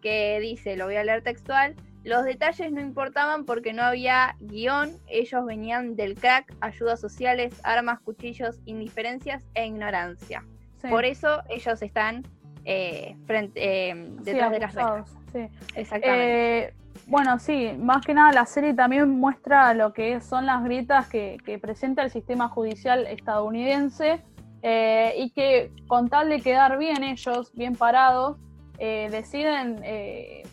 que 0.00 0.38
dice, 0.40 0.76
lo 0.76 0.84
voy 0.84 0.96
a 0.96 1.04
leer 1.04 1.22
textual, 1.22 1.74
los 2.04 2.24
detalles 2.24 2.72
no 2.72 2.80
importaban 2.80 3.44
porque 3.44 3.72
no 3.72 3.82
había 3.82 4.36
guion, 4.40 4.98
ellos 5.06 5.44
venían 5.46 5.96
del 5.96 6.14
crack, 6.14 6.52
ayudas 6.60 7.00
sociales, 7.00 7.54
armas, 7.64 8.00
cuchillos, 8.00 8.58
indiferencias 8.66 9.44
e 9.54 9.66
ignorancia. 9.66 10.44
Sí. 10.80 10.88
Por 10.88 11.04
eso 11.04 11.42
ellos 11.48 11.80
están 11.80 12.24
eh, 12.64 13.16
frente, 13.26 13.90
eh, 13.90 13.94
detrás 14.20 14.48
sí, 14.48 14.54
de 14.54 14.58
las 14.58 14.74
rejas. 14.74 15.16
Sí. 15.32 15.48
Exactamente. 15.76 16.58
Eh, 16.58 16.74
bueno, 17.12 17.38
sí, 17.38 17.72
más 17.78 18.02
que 18.06 18.14
nada 18.14 18.32
la 18.32 18.46
serie 18.46 18.72
también 18.72 19.20
muestra 19.20 19.74
lo 19.74 19.92
que 19.92 20.22
son 20.22 20.46
las 20.46 20.64
grietas 20.64 21.10
que, 21.10 21.36
que 21.44 21.58
presenta 21.58 22.02
el 22.02 22.10
sistema 22.10 22.48
judicial 22.48 23.06
estadounidense 23.06 24.22
eh, 24.62 25.12
y 25.18 25.28
que 25.32 25.72
con 25.88 26.08
tal 26.08 26.30
de 26.30 26.40
quedar 26.40 26.78
bien 26.78 27.04
ellos, 27.04 27.52
bien 27.52 27.76
parados, 27.76 28.38
eh, 28.78 29.08
deciden 29.10 29.80
eh, 29.84 30.44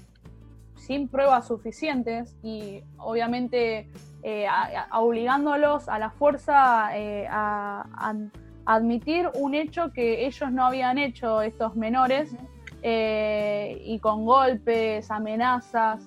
sin 0.75 1.07
pruebas 1.07 1.47
suficientes 1.47 2.35
y 2.43 2.83
obviamente 2.97 3.89
a, 4.49 4.87
a 4.89 4.99
obligándolos 4.99 5.87
a 5.87 5.97
la 5.97 6.09
fuerza 6.09 6.87
a, 6.87 6.91
a, 7.29 8.15
admitir 8.65 9.29
un 9.33 9.55
hecho 9.55 9.93
que 9.93 10.25
ellos 10.25 10.51
no 10.51 10.65
habían 10.65 10.97
hecho 10.97 11.41
estos 11.41 11.77
menores 11.77 12.35
y 12.83 13.99
con 13.99 14.25
golpes, 14.25 15.09
amenazas. 15.09 16.05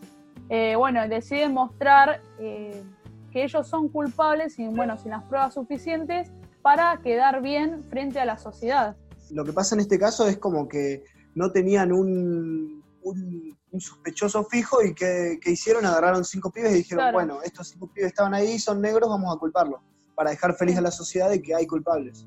Eh, 0.54 0.76
bueno, 0.76 1.08
deciden 1.08 1.54
mostrar 1.54 2.20
eh, 2.38 2.84
que 3.30 3.42
ellos 3.42 3.66
son 3.66 3.88
culpables 3.88 4.58
y, 4.58 4.68
bueno, 4.68 4.98
sin 4.98 5.12
las 5.12 5.22
pruebas 5.22 5.54
suficientes 5.54 6.30
para 6.60 7.00
quedar 7.00 7.40
bien 7.40 7.82
frente 7.84 8.20
a 8.20 8.26
la 8.26 8.36
sociedad. 8.36 8.94
Lo 9.30 9.46
que 9.46 9.54
pasa 9.54 9.74
en 9.74 9.80
este 9.80 9.98
caso 9.98 10.26
es 10.26 10.36
como 10.36 10.68
que 10.68 11.04
no 11.34 11.50
tenían 11.52 11.90
un, 11.90 12.84
un, 13.02 13.56
un 13.70 13.80
sospechoso 13.80 14.44
fijo 14.44 14.82
y 14.82 14.92
que, 14.94 15.38
que, 15.40 15.52
hicieron, 15.52 15.86
agarraron 15.86 16.22
cinco 16.22 16.50
pibes 16.50 16.72
y 16.72 16.76
dijeron, 16.76 17.04
claro. 17.04 17.14
bueno, 17.14 17.38
estos 17.42 17.68
cinco 17.68 17.86
pibes 17.86 18.10
estaban 18.10 18.34
ahí, 18.34 18.58
son 18.58 18.82
negros, 18.82 19.08
vamos 19.08 19.34
a 19.34 19.38
culparlos, 19.38 19.80
para 20.14 20.32
dejar 20.32 20.54
feliz 20.54 20.76
a 20.76 20.82
la 20.82 20.90
sociedad 20.90 21.30
de 21.30 21.40
que 21.40 21.54
hay 21.54 21.66
culpables. 21.66 22.26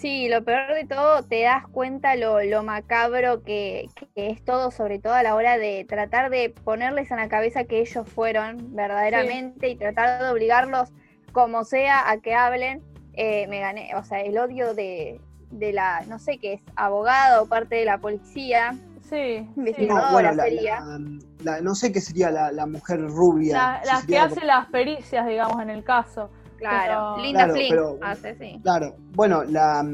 Sí, 0.00 0.30
lo 0.30 0.42
peor 0.42 0.72
de 0.74 0.86
todo, 0.86 1.22
te 1.24 1.42
das 1.42 1.68
cuenta 1.68 2.16
lo, 2.16 2.42
lo 2.42 2.62
macabro 2.62 3.42
que, 3.42 3.90
que, 4.14 4.28
es 4.28 4.42
todo, 4.42 4.70
sobre 4.70 4.98
todo 4.98 5.12
a 5.12 5.22
la 5.22 5.34
hora 5.34 5.58
de 5.58 5.84
tratar 5.86 6.30
de 6.30 6.48
ponerles 6.48 7.10
en 7.10 7.18
la 7.18 7.28
cabeza 7.28 7.64
que 7.64 7.80
ellos 7.80 8.08
fueron 8.08 8.74
verdaderamente 8.74 9.66
sí. 9.66 9.72
y 9.74 9.76
tratar 9.76 10.22
de 10.22 10.30
obligarlos 10.30 10.88
como 11.32 11.64
sea 11.64 12.10
a 12.10 12.16
que 12.16 12.34
hablen. 12.34 12.82
Eh, 13.12 13.46
me 13.48 13.60
gané, 13.60 13.94
o 13.94 14.02
sea, 14.02 14.22
el 14.22 14.38
odio 14.38 14.72
de, 14.72 15.20
de 15.50 15.72
la, 15.74 16.02
no 16.08 16.18
sé 16.18 16.38
qué 16.38 16.54
es, 16.54 16.62
abogado 16.76 17.42
o 17.42 17.46
parte 17.46 17.74
de 17.74 17.84
la 17.84 17.98
policía. 17.98 18.74
Sí, 19.02 19.46
sí. 19.76 19.86
No, 19.86 20.12
bueno, 20.12 20.32
la, 20.32 20.48
la, 20.48 21.00
la, 21.42 21.60
no 21.60 21.74
sé 21.74 21.92
qué 21.92 22.00
sería 22.00 22.30
la, 22.30 22.66
mujer 22.66 23.02
rubia. 23.02 23.82
las 23.84 24.06
que 24.06 24.18
hace 24.18 24.46
las 24.46 24.64
pericias, 24.70 25.26
digamos, 25.26 25.60
en 25.60 25.68
el 25.68 25.84
caso. 25.84 26.30
Claro, 26.60 27.14
pero, 27.16 27.24
Linda 27.24 27.38
claro, 27.38 27.54
Flynn 27.54 27.70
pero, 27.70 27.98
hace, 28.02 28.34
sí. 28.36 28.60
Claro, 28.62 28.96
bueno, 29.14 29.42
la, 29.44 29.84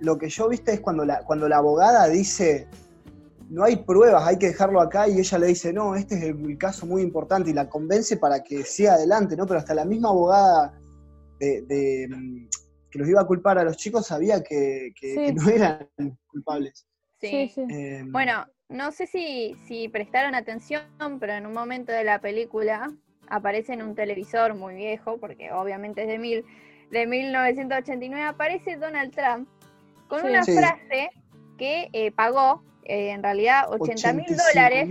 lo 0.00 0.18
que 0.18 0.28
yo 0.28 0.48
viste 0.48 0.74
es 0.74 0.80
cuando 0.80 1.04
la, 1.04 1.24
cuando 1.24 1.48
la 1.48 1.56
abogada 1.56 2.06
dice, 2.08 2.68
no 3.48 3.64
hay 3.64 3.76
pruebas, 3.76 4.26
hay 4.26 4.38
que 4.38 4.48
dejarlo 4.48 4.80
acá, 4.80 5.08
y 5.08 5.18
ella 5.18 5.38
le 5.38 5.46
dice, 5.48 5.72
no, 5.72 5.96
este 5.96 6.16
es 6.16 6.22
el, 6.22 6.44
el 6.48 6.58
caso 6.58 6.86
muy 6.86 7.02
importante, 7.02 7.50
y 7.50 7.54
la 7.54 7.68
convence 7.68 8.16
para 8.16 8.42
que 8.42 8.62
siga 8.62 8.94
adelante, 8.94 9.36
¿no? 9.36 9.46
Pero 9.46 9.58
hasta 9.58 9.74
la 9.74 9.84
misma 9.84 10.10
abogada 10.10 10.78
de, 11.38 11.62
de 11.62 12.48
que 12.90 12.98
los 12.98 13.08
iba 13.08 13.20
a 13.20 13.26
culpar 13.26 13.58
a 13.58 13.64
los 13.64 13.76
chicos 13.76 14.06
sabía 14.06 14.42
que, 14.42 14.92
que, 15.00 15.14
sí. 15.14 15.24
que 15.26 15.32
no 15.32 15.48
eran 15.48 15.88
culpables. 16.26 16.86
Sí, 17.20 17.50
sí. 17.54 17.62
Eh, 17.70 18.04
bueno, 18.08 18.46
no 18.68 18.92
sé 18.92 19.06
si, 19.06 19.54
si 19.66 19.88
prestaron 19.88 20.34
atención, 20.34 20.82
pero 21.18 21.32
en 21.34 21.46
un 21.46 21.52
momento 21.52 21.92
de 21.92 22.04
la 22.04 22.20
película 22.20 22.90
aparece 23.30 23.72
en 23.72 23.82
un 23.82 23.94
televisor 23.94 24.54
muy 24.54 24.74
viejo, 24.74 25.18
porque 25.18 25.52
obviamente 25.52 26.02
es 26.02 26.08
de, 26.08 26.18
mil, 26.18 26.44
de 26.90 27.06
1989, 27.06 28.22
aparece 28.24 28.76
Donald 28.76 29.14
Trump 29.14 29.48
con 30.08 30.20
sí, 30.20 30.26
una 30.26 30.44
sí. 30.44 30.56
frase 30.56 31.10
que 31.56 31.88
eh, 31.92 32.10
pagó 32.10 32.62
eh, 32.84 33.10
en 33.10 33.22
realidad 33.22 33.70
80 33.70 34.12
mil 34.12 34.26
dólares, 34.36 34.88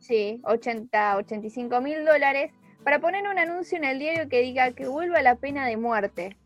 sí, 0.00 0.40
80, 0.44 1.16
85 1.18 1.80
mil 1.80 2.04
dólares, 2.04 2.52
para 2.82 2.98
poner 2.98 3.26
un 3.28 3.38
anuncio 3.38 3.78
en 3.78 3.84
el 3.84 3.98
diario 3.98 4.28
que 4.28 4.40
diga 4.40 4.72
que 4.72 4.88
vuelva 4.88 5.22
la 5.22 5.36
pena 5.36 5.66
de 5.66 5.76
muerte. 5.76 6.36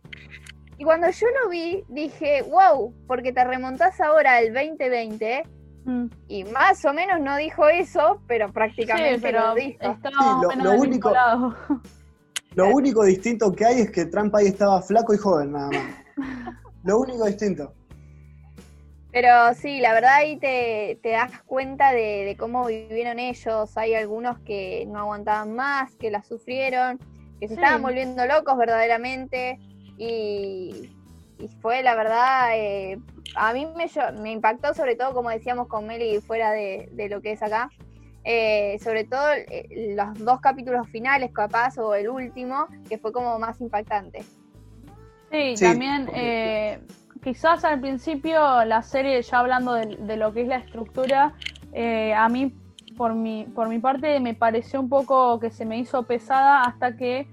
Y 0.77 0.85
cuando 0.85 1.09
yo 1.09 1.27
lo 1.43 1.49
vi, 1.49 1.85
dije, 1.89 2.43
wow, 2.43 2.93
porque 3.07 3.33
te 3.33 3.45
remontás 3.45 4.01
ahora 4.01 4.37
al 4.37 4.53
2020 4.53 5.45
Mm. 5.85 6.07
Y 6.29 6.45
más 6.45 6.85
o 6.85 6.93
menos 6.93 7.21
no 7.21 7.37
dijo 7.37 7.69
eso, 7.69 8.21
pero 8.27 8.53
prácticamente 8.53 9.17
sí, 9.17 9.21
pero 9.21 9.49
lo 9.49 9.55
dijo. 9.55 9.79
Sí, 9.81 10.09
lo, 10.43 10.65
lo 10.65 10.73
único, 10.73 11.13
lo 12.55 12.69
único 12.69 13.05
distinto 13.05 13.53
que 13.53 13.65
hay 13.65 13.81
es 13.81 13.91
que 13.91 14.07
Trump 14.07 14.35
ahí 14.35 14.47
estaba 14.47 14.81
flaco 14.83 15.15
y 15.15 15.19
joven, 15.19 15.53
nada 15.53 15.71
más. 15.71 15.83
lo 16.85 16.99
único 16.99 17.27
distinto. 17.27 17.75
Pero 19.13 19.55
sí, 19.55 19.79
la 19.81 19.93
verdad 19.93 20.15
ahí 20.15 20.39
te, 20.39 20.99
te 21.03 21.11
das 21.11 21.31
cuenta 21.43 21.93
de, 21.93 22.25
de, 22.25 22.37
cómo 22.37 22.67
vivieron 22.67 23.21
ellos. 23.21 23.77
Hay 23.77 23.95
algunos 23.95 24.41
que 24.41 24.87
no 24.89 24.99
aguantaban 24.99 25.55
más, 25.55 25.95
que 25.95 26.11
la 26.11 26.23
sufrieron, 26.23 26.99
que 27.39 27.47
se 27.47 27.55
sí. 27.55 27.61
estaban 27.61 27.83
volviendo 27.83 28.27
locos 28.27 28.57
verdaderamente. 28.57 29.61
Y, 29.99 30.91
y 31.39 31.49
fue 31.49 31.83
la 31.83 31.95
verdad, 31.95 32.51
eh, 32.55 32.99
a 33.35 33.53
mí 33.53 33.67
me, 33.67 33.87
me, 34.21 34.33
impactó 34.33 34.75
sobre 34.75 34.97
todo, 34.97 35.13
como 35.13 35.31
decíamos 35.31 35.69
con 35.69 35.87
Meli, 35.87 36.21
fuera 36.21 36.53
de, 36.53 36.89
de 36.93 37.09
lo 37.09 37.21
que 37.21 37.33
es 37.33 37.43
acá, 37.43 37.71
eh, 38.25 38.79
sobre 38.83 39.05
todo 39.05 39.33
eh, 39.33 39.95
los 39.95 40.19
dos 40.25 40.41
capítulos 40.41 40.89
finales 40.89 41.31
capaz 41.33 41.77
o 41.77 41.95
el 41.95 42.09
último, 42.09 42.67
que 42.89 42.97
fue 42.97 43.13
como 43.13 43.39
más 43.39 43.61
impactante. 43.61 44.23
Sí, 45.31 45.57
sí 45.57 45.65
también 45.65 46.09
eh, 46.15 46.81
quizás 47.23 47.65
al 47.65 47.81
principio 47.81 48.65
la 48.65 48.83
serie, 48.83 49.21
ya 49.21 49.41
hablando 49.41 49.75
de, 49.75 49.97
de 49.97 50.17
lo 50.17 50.33
que 50.33 50.43
es 50.43 50.49
la 50.49 50.57
estructura, 50.57 51.35
a 52.17 52.29
mí 52.29 52.55
por 52.97 53.15
mi, 53.15 53.45
por 53.45 53.69
mi 53.69 53.79
parte 53.79 54.21
me 54.21 54.35
pareció 54.35 54.81
un 54.81 54.89
poco 54.89 55.39
que 55.41 55.51
se 55.51 55.67
me 55.67 55.79
hizo 55.79 56.05
pesada 56.05 56.63
hasta 56.63 56.97
que 56.97 57.27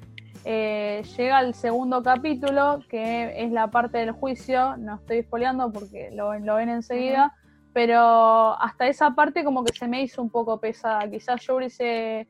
eh, 0.43 1.03
llega 1.17 1.39
el 1.41 1.53
segundo 1.53 2.01
capítulo, 2.01 2.79
que 2.89 3.43
es 3.43 3.51
la 3.51 3.67
parte 3.67 3.99
del 3.99 4.11
juicio, 4.11 4.75
no 4.77 4.95
estoy 4.95 5.19
espoleando 5.19 5.71
porque 5.71 6.09
lo, 6.11 6.37
lo 6.39 6.55
ven 6.55 6.69
enseguida, 6.69 7.25
uh 7.25 7.29
-huh. 7.29 7.69
pero 7.73 8.61
hasta 8.61 8.87
esa 8.87 9.11
parte 9.11 9.43
como 9.43 9.63
que 9.63 9.73
se 9.73 9.87
me 9.87 10.01
hizo 10.01 10.21
un 10.21 10.29
poco 10.29 10.59
pesada. 10.59 11.09
Quizás 11.09 11.41
yo 11.41 11.57
hubiese 11.57 12.27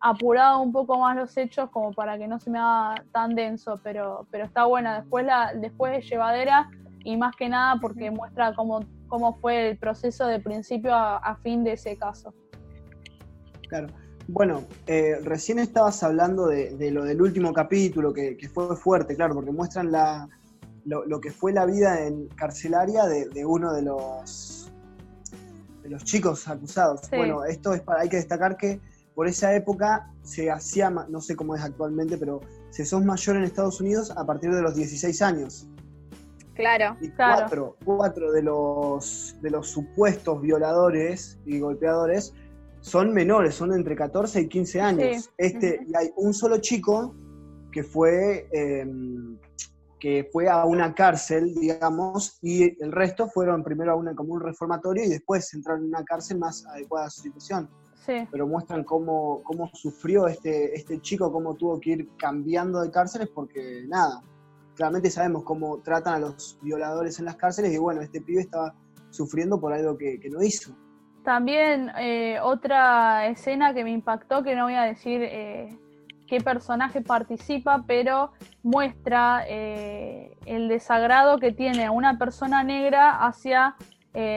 apurado 0.00 0.60
un 0.60 0.72
poco 0.72 0.98
más 0.98 1.16
los 1.16 1.34
hechos 1.38 1.70
como 1.70 1.92
para 1.92 2.18
que 2.18 2.28
no 2.28 2.38
se 2.38 2.50
me 2.50 2.58
haga 2.58 3.02
tan 3.10 3.34
denso, 3.34 3.80
pero, 3.82 4.26
pero 4.30 4.44
está 4.44 4.66
buena. 4.66 5.00
Después, 5.00 5.24
la, 5.24 5.52
después 5.54 5.96
es 5.98 6.10
llevadera 6.10 6.68
y 7.04 7.16
más 7.16 7.34
que 7.36 7.48
nada 7.48 7.78
porque 7.80 8.10
muestra 8.10 8.54
cómo, 8.54 8.80
cómo 9.08 9.34
fue 9.36 9.70
el 9.70 9.78
proceso 9.78 10.26
de 10.26 10.40
principio 10.40 10.94
a, 10.94 11.16
a 11.16 11.36
fin 11.36 11.64
de 11.64 11.72
ese 11.72 11.96
caso. 11.96 12.34
Claro. 13.68 13.88
Bueno, 14.26 14.64
eh, 14.86 15.18
recién 15.22 15.58
estabas 15.58 16.02
hablando 16.02 16.46
de, 16.46 16.76
de, 16.76 16.90
lo 16.90 17.04
del 17.04 17.20
último 17.20 17.52
capítulo, 17.52 18.12
que, 18.12 18.36
que 18.36 18.48
fue 18.48 18.74
fuerte, 18.76 19.14
claro, 19.16 19.34
porque 19.34 19.50
muestran 19.50 19.92
la, 19.92 20.28
lo, 20.86 21.04
lo, 21.04 21.20
que 21.20 21.30
fue 21.30 21.52
la 21.52 21.66
vida 21.66 22.06
en 22.06 22.28
carcelaria 22.28 23.04
de, 23.04 23.28
de, 23.28 23.44
uno 23.44 23.72
de 23.74 23.82
los, 23.82 24.72
de 25.82 25.90
los 25.90 26.04
chicos 26.04 26.48
acusados. 26.48 27.02
Sí. 27.02 27.16
Bueno, 27.16 27.44
esto 27.44 27.74
es 27.74 27.82
para, 27.82 28.00
hay 28.00 28.08
que 28.08 28.16
destacar 28.16 28.56
que 28.56 28.80
por 29.14 29.28
esa 29.28 29.54
época 29.54 30.10
se 30.22 30.50
hacía, 30.50 30.90
no 30.90 31.20
sé 31.20 31.36
cómo 31.36 31.54
es 31.54 31.62
actualmente, 31.62 32.16
pero 32.16 32.40
se 32.70 32.84
sos 32.86 33.04
mayor 33.04 33.36
en 33.36 33.44
Estados 33.44 33.80
Unidos 33.80 34.10
a 34.16 34.24
partir 34.24 34.52
de 34.54 34.62
los 34.62 34.74
16 34.74 35.20
años. 35.22 35.68
Claro. 36.54 36.96
Y 37.00 37.10
Claro. 37.10 37.40
cuatro, 37.40 37.76
cuatro 37.84 38.32
de 38.32 38.42
los 38.42 39.36
de 39.42 39.50
los 39.50 39.68
supuestos 39.68 40.40
violadores 40.40 41.38
y 41.44 41.58
golpeadores 41.58 42.32
son 42.84 43.14
menores, 43.14 43.54
son 43.54 43.72
entre 43.72 43.96
14 43.96 44.42
y 44.42 44.48
15 44.48 44.80
años. 44.80 45.24
Sí. 45.24 45.30
Este, 45.38 45.80
y 45.86 45.96
hay 45.96 46.10
un 46.16 46.34
solo 46.34 46.58
chico 46.58 47.14
que 47.72 47.82
fue 47.82 48.46
eh, 48.52 48.86
que 49.98 50.28
fue 50.30 50.50
a 50.50 50.66
una 50.66 50.94
cárcel, 50.94 51.54
digamos, 51.54 52.36
y 52.42 52.64
el 52.84 52.92
resto 52.92 53.26
fueron 53.26 53.64
primero 53.64 53.92
a 53.92 53.94
una 53.96 54.14
como 54.14 54.34
un 54.34 54.42
reformatorio 54.42 55.02
y 55.02 55.08
después 55.08 55.54
entraron 55.54 55.84
en 55.84 55.88
una 55.88 56.04
cárcel 56.04 56.38
más 56.38 56.66
adecuada 56.66 57.06
a 57.06 57.10
su 57.10 57.22
situación. 57.22 57.70
Sí, 58.04 58.28
Pero 58.30 58.46
muestran 58.46 58.84
cómo, 58.84 59.40
cómo 59.42 59.70
sufrió 59.72 60.26
este, 60.26 60.74
este 60.74 61.00
chico, 61.00 61.32
cómo 61.32 61.54
tuvo 61.54 61.80
que 61.80 61.92
ir 61.92 62.08
cambiando 62.18 62.82
de 62.82 62.90
cárceles, 62.90 63.30
porque 63.34 63.86
nada, 63.88 64.22
claramente 64.76 65.10
sabemos 65.10 65.42
cómo 65.42 65.78
tratan 65.78 66.16
a 66.16 66.18
los 66.18 66.58
violadores 66.60 67.18
en 67.18 67.24
las 67.24 67.36
cárceles 67.36 67.72
y 67.72 67.78
bueno, 67.78 68.02
este 68.02 68.20
pibe 68.20 68.42
estaba 68.42 68.74
sufriendo 69.08 69.58
por 69.58 69.72
algo 69.72 69.96
que, 69.96 70.20
que 70.20 70.28
no 70.28 70.42
hizo. 70.42 70.76
También 71.24 71.90
eh, 71.98 72.38
otra 72.42 73.26
escena 73.28 73.72
que 73.72 73.82
me 73.82 73.90
impactó, 73.90 74.42
que 74.42 74.54
no 74.54 74.64
voy 74.64 74.74
a 74.74 74.82
decir 74.82 75.22
eh, 75.22 75.74
qué 76.28 76.42
personaje 76.42 77.00
participa, 77.00 77.82
pero 77.86 78.32
muestra 78.62 79.42
eh, 79.48 80.36
el 80.44 80.68
desagrado 80.68 81.38
que 81.38 81.50
tiene 81.50 81.88
una 81.88 82.18
persona 82.18 82.62
negra 82.62 83.26
hacia 83.26 83.74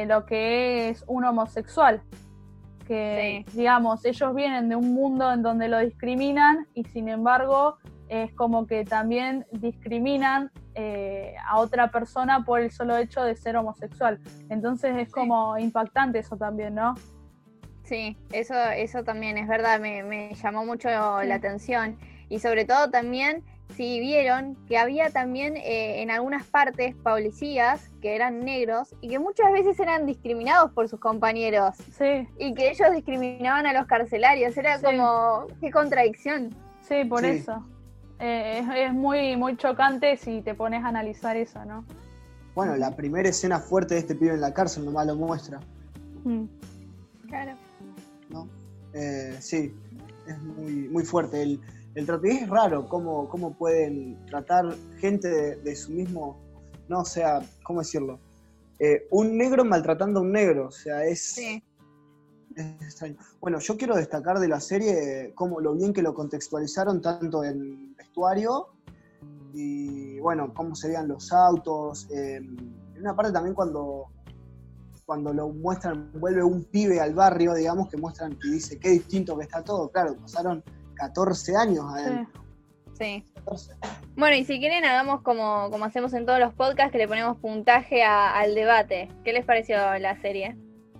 lo 0.07 0.25
que 0.25 0.89
es 0.89 1.03
un 1.07 1.23
homosexual. 1.25 2.01
Que, 2.87 3.45
digamos, 3.53 4.03
ellos 4.05 4.33
vienen 4.33 4.69
de 4.69 4.75
un 4.75 4.93
mundo 4.93 5.31
en 5.31 5.43
donde 5.43 5.67
lo 5.67 5.77
discriminan 5.77 6.65
y 6.73 6.83
sin 6.85 7.09
embargo 7.09 7.77
es 8.07 8.33
como 8.33 8.65
que 8.65 8.85
también 8.85 9.45
discriminan 9.51 10.49
eh, 10.77 11.35
a 11.49 11.57
otra 11.57 11.89
persona 11.91 12.45
por 12.45 12.61
el 12.61 12.71
solo 12.71 12.95
hecho 12.97 13.23
de 13.23 13.35
ser 13.35 13.57
homosexual. 13.57 14.19
Entonces 14.49 14.95
es 14.97 15.09
como 15.11 15.57
impactante 15.57 16.19
eso 16.19 16.37
también, 16.37 16.75
¿no? 16.75 16.93
Sí, 17.83 18.17
eso, 18.31 18.53
eso 18.75 19.03
también 19.03 19.37
es 19.37 19.47
verdad, 19.47 19.79
me, 19.79 20.03
me 20.03 20.33
llamó 20.35 20.65
mucho 20.65 20.87
Sí. 20.89 21.27
la 21.27 21.35
atención. 21.35 21.97
Y 22.29 22.39
sobre 22.39 22.65
todo 22.65 22.89
también, 22.89 23.43
si 23.75 23.99
vieron 23.99 24.55
que 24.67 24.77
había 24.77 25.09
también 25.09 25.55
eh, 25.57 26.01
en 26.01 26.11
algunas 26.11 26.45
partes 26.45 26.95
policías 26.95 27.89
que 28.01 28.15
eran 28.15 28.41
negros 28.43 28.93
y 29.01 29.07
que 29.09 29.19
muchas 29.19 29.51
veces 29.53 29.79
eran 29.79 30.05
discriminados 30.05 30.71
por 30.73 30.87
sus 30.89 30.99
compañeros 30.99 31.75
Sí, 31.97 32.27
y 32.37 32.53
que 32.53 32.69
ellos 32.71 32.91
discriminaban 32.93 33.65
a 33.67 33.73
los 33.73 33.85
carcelarios. 33.87 34.55
Era 34.57 34.77
Sí. 34.77 34.85
como, 34.85 35.47
qué 35.61 35.71
contradicción. 35.71 36.49
sí, 36.81 37.03
por 37.05 37.21
Sí. 37.21 37.27
eso. 37.27 37.65
Eh, 38.19 38.59
es, 38.59 38.65
es 38.87 38.93
muy, 38.93 39.35
muy 39.37 39.55
chocante 39.57 40.17
si 40.17 40.41
te 40.41 40.55
pones 40.55 40.83
a 40.83 40.87
analizar 40.87 41.37
eso, 41.37 41.63
¿no? 41.65 41.85
Bueno, 42.55 42.75
la 42.75 42.95
primera 42.95 43.29
escena 43.29 43.59
fuerte 43.59 43.93
de 43.93 43.99
este 43.99 44.15
pibe 44.15 44.33
en 44.33 44.41
la 44.41 44.53
cárcel 44.53 44.85
nomás 44.85 45.05
lo 45.07 45.15
muestra, 45.15 45.59
Mm. 46.23 46.45
Claro. 47.29 47.51
¿no? 48.29 48.47
Eh, 48.93 49.37
sí, 49.39 49.73
es 50.27 50.41
muy, 50.41 50.71
muy 50.89 51.05
fuerte. 51.05 51.41
El, 51.43 51.61
el 51.95 52.05
trato 52.05 52.25
es 52.25 52.49
raro 52.49 52.87
cómo, 52.89 53.29
cómo 53.29 53.53
pueden 53.53 54.17
tratar 54.25 54.65
gente 54.99 55.27
de, 55.29 55.55
de 55.57 55.75
su 55.75 55.91
mismo, 55.91 56.37
no, 56.89 57.01
o 57.01 57.05
sea, 57.05 57.41
¿cómo 57.63 57.79
decirlo? 57.79 58.19
Eh, 58.79 59.07
un 59.11 59.37
negro 59.37 59.63
maltratando 59.63 60.19
a 60.19 60.23
un 60.23 60.31
negro, 60.31 60.67
o 60.67 60.71
sea, 60.71 61.03
es, 61.05 61.21
Sí. 61.35 61.63
Es 62.61 62.81
extraño. 62.81 63.15
Bueno, 63.39 63.59
yo 63.59 63.77
quiero 63.77 63.95
destacar 63.95 64.39
de 64.39 64.47
la 64.47 64.59
serie 64.59 65.31
cómo 65.35 65.59
lo 65.59 65.73
bien 65.73 65.93
que 65.93 66.01
lo 66.01 66.13
contextualizaron 66.13 67.01
tanto 67.01 67.43
en 67.43 67.95
vestuario 67.95 68.67
y 69.53 70.19
bueno, 70.19 70.53
cómo 70.53 70.75
se 70.75 70.87
veían 70.89 71.07
los 71.07 71.31
autos. 71.31 72.07
eh, 72.11 72.35
en 72.37 73.01
una 73.01 73.15
parte 73.15 73.31
también 73.31 73.53
cuando, 73.55 74.07
cuando 75.05 75.31
lo 75.33 75.49
muestran, 75.49 76.11
vuelve 76.19 76.43
un 76.43 76.63
pibe 76.65 76.99
al 76.99 77.13
barrio, 77.13 77.53
digamos, 77.53 77.89
que 77.89 77.97
muestran 77.97 78.37
y 78.43 78.51
dice 78.51 78.79
qué 78.79 78.89
distinto 78.89 79.37
que 79.37 79.43
está 79.43 79.63
todo. 79.63 79.89
Claro, 79.89 80.15
pasaron 80.17 80.63
14 80.95 81.55
años 81.55 81.85
adentro. 81.93 82.41
Sí. 82.97 83.23
14. 83.35 83.73
Bueno, 84.15 84.35
y 84.35 84.43
si 84.45 84.59
quieren, 84.59 84.83
hagamos 84.83 85.21
como, 85.21 85.69
como 85.69 85.85
hacemos 85.85 86.11
en 86.13 86.25
todos 86.25 86.39
los 86.39 86.53
podcasts, 86.55 86.91
que 86.91 86.97
le 86.97 87.07
ponemos 87.07 87.37
puntaje 87.37 88.03
a- 88.03 88.35
al 88.35 88.55
debate. 88.55 89.07
¿Qué 89.23 89.31
les 89.33 89.45
pareció 89.45 89.77
la 89.99 90.19
serie? 90.19 90.57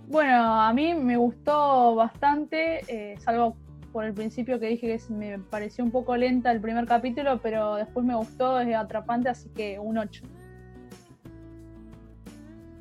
Bueno, 0.08 0.62
a 0.62 0.72
mí 0.72 0.94
me 0.94 1.18
gustó 1.18 1.94
bastante, 1.94 2.80
eh, 2.88 3.18
salvo 3.20 3.56
por 3.92 4.06
el 4.06 4.14
principio 4.14 4.58
que 4.58 4.68
dije 4.68 4.86
que 4.86 4.94
es- 4.94 5.10
me 5.10 5.38
pareció 5.38 5.84
un 5.84 5.90
poco 5.90 6.16
lenta 6.16 6.50
el 6.50 6.62
primer 6.62 6.86
capítulo, 6.86 7.40
pero 7.42 7.74
después 7.74 8.06
me 8.06 8.16
gustó, 8.16 8.58
es 8.58 8.74
atrapante, 8.74 9.28
así 9.28 9.50
que 9.50 9.78
un 9.78 9.98
8. 9.98 10.24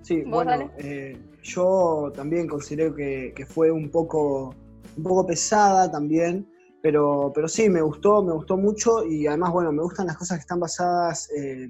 Sí, 0.04 0.22
¿Vos, 0.22 0.46
bueno, 0.46 0.72
eh, 0.78 1.18
yo 1.44 2.14
también 2.16 2.48
considero 2.48 2.96
que, 2.96 3.34
que 3.36 3.46
fue 3.46 3.72
un 3.72 3.90
poco, 3.90 4.56
un 4.96 5.04
poco 5.04 5.28
pesada 5.28 5.92
también, 5.92 6.48
pero, 6.82 7.34
pero 7.36 7.50
sí, 7.50 7.70
me 7.70 7.82
gustó, 7.82 8.24
me 8.24 8.32
gustó 8.32 8.56
mucho 8.56 9.06
y 9.06 9.28
además, 9.28 9.52
bueno, 9.52 9.74
me 9.74 9.84
gustan 9.84 10.08
las 10.08 10.16
cosas 10.16 10.38
que 10.38 10.42
están 10.44 10.62
basadas 10.62 11.30
eh, 11.32 11.70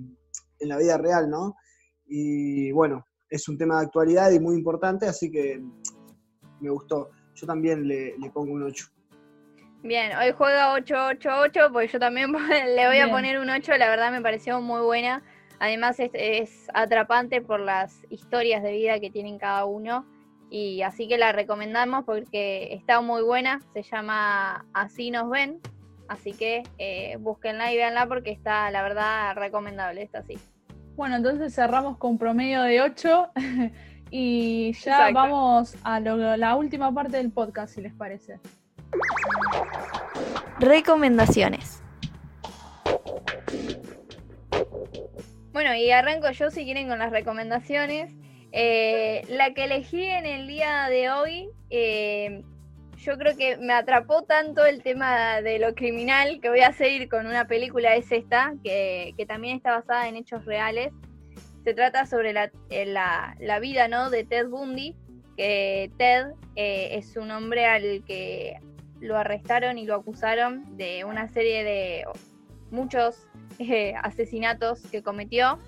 en 0.60 0.70
la 0.70 0.78
vida 0.78 1.00
real, 1.00 1.32
¿no? 1.32 1.56
Y 2.06 2.72
bueno, 2.74 3.07
es 3.30 3.48
un 3.48 3.58
tema 3.58 3.80
de 3.80 3.86
actualidad 3.86 4.32
y 4.32 4.40
muy 4.40 4.56
importante, 4.56 5.06
así 5.06 5.32
que 5.32 5.62
me 6.60 6.70
gustó. 6.70 7.10
Yo 7.36 7.46
también 7.46 7.88
le, 7.88 8.18
le 8.18 8.30
pongo 8.32 8.54
un 8.54 8.63
8. 8.63 8.88
Bien, 9.84 10.12
hoy 10.18 10.34
juega 10.36 10.76
8-8-8, 10.76 11.72
pues 11.72 11.92
yo 11.92 12.00
también 12.00 12.32
le 12.76 12.88
voy 12.88 13.00
a 13.00 13.10
poner 13.10 13.40
un 13.40 13.50
8, 13.50 13.78
la 13.78 13.90
verdad 13.90 14.12
me 14.12 14.22
pareció 14.22 14.60
muy 14.62 14.82
buena. 14.82 15.24
Además 15.60 16.00
es, 16.00 16.12
es 16.13 16.68
atrapante 16.74 17.42
por 17.42 17.60
las 17.60 18.04
historias 18.10 18.62
de 18.63 18.72
vida 18.72 19.00
que 19.00 19.10
tienen 19.10 19.38
cada 19.38 19.66
uno. 19.66 20.06
Y 20.50 20.82
así 20.82 21.08
que 21.08 21.18
la 21.18 21.32
recomendamos 21.32 22.06
porque 22.06 22.74
está 22.74 23.02
muy 23.02 23.22
buena, 23.22 23.60
se 23.74 23.84
llama 23.84 24.66
Así 24.74 25.12
nos 25.12 25.30
ven. 25.30 25.60
Así 26.08 26.32
que 26.32 26.63
eh, 26.78 27.18
búsquenla 27.20 27.72
y 27.74 27.76
véanla 27.76 28.08
porque 28.08 28.32
está, 28.32 28.72
la 28.72 28.82
verdad, 28.82 29.36
recomendable, 29.36 30.04
está 30.04 30.20
así. 30.20 30.38
Bueno, 30.97 31.15
entonces 31.15 31.53
cerramos 31.53 31.97
con 31.97 32.17
promedio 32.17 32.63
de 32.63 32.81
8 32.81 33.29
y 34.12 34.73
ya 34.73 34.79
Exacto. 35.10 35.13
vamos 35.13 35.75
a 35.83 35.99
lo- 35.99 36.36
la 36.36 36.55
última 36.55 36.91
parte 36.93 37.17
del 37.17 37.31
podcast, 37.31 37.75
si 37.75 37.81
les 37.81 37.93
parece. 37.93 38.39
Recomendaciones. 40.60 41.83
Bueno, 45.53 45.75
y 45.75 45.91
arranco 45.91 46.29
yo 46.31 46.49
si 46.49 46.63
quieren 46.65 46.88
con 46.88 46.99
las 46.99 47.12
recomendaciones. 47.12 48.13
Eh, 48.51 49.23
la 49.29 49.53
que 49.53 49.65
elegí 49.65 50.03
en 50.03 50.25
el 50.25 50.47
día 50.47 50.88
de 50.89 51.12
hoy, 51.12 51.49
eh, 51.69 52.43
yo 52.97 53.17
creo 53.17 53.38
que 53.38 53.57
me 53.57 53.73
atrapó 53.73 54.23
tanto 54.23 54.65
el 54.65 54.81
tema 54.81 55.41
de 55.41 55.60
lo 55.60 55.75
criminal 55.75 56.39
que 56.41 56.49
voy 56.49 56.62
a 56.62 56.73
seguir 56.73 57.07
con 57.10 57.27
una 57.27 57.47
película, 57.47 57.95
es 57.95 58.12
esta, 58.12 58.53
que, 58.63 59.13
que 59.17 59.25
también 59.25 59.57
está 59.57 59.71
basada 59.75 60.07
en 60.07 60.15
hechos 60.15 60.45
reales. 60.45 60.91
Se 61.63 61.73
trata 61.73 62.05
sobre 62.05 62.33
la, 62.33 62.51
eh, 62.69 62.86
la, 62.86 63.36
la 63.39 63.60
vida 63.60 63.88
¿no? 63.88 64.10
de 64.10 64.23
Ted 64.23 64.47
Bundy, 64.47 64.95
que 65.36 65.91
Ted 65.97 66.27
eh, 66.55 66.89
es 66.93 67.15
un 67.17 67.29
hombre 67.29 67.65
al 67.65 68.03
que 68.05 68.60
lo 68.99 69.17
arrestaron 69.17 69.77
y 69.77 69.86
lo 69.86 69.95
acusaron 69.95 70.75
de 70.75 71.05
una 71.05 71.27
serie 71.27 71.63
de 71.63 72.05
muchos 72.71 73.27
eh, 73.60 73.93
asesinatos 74.01 74.81
que 74.89 75.03
cometió. 75.03 75.60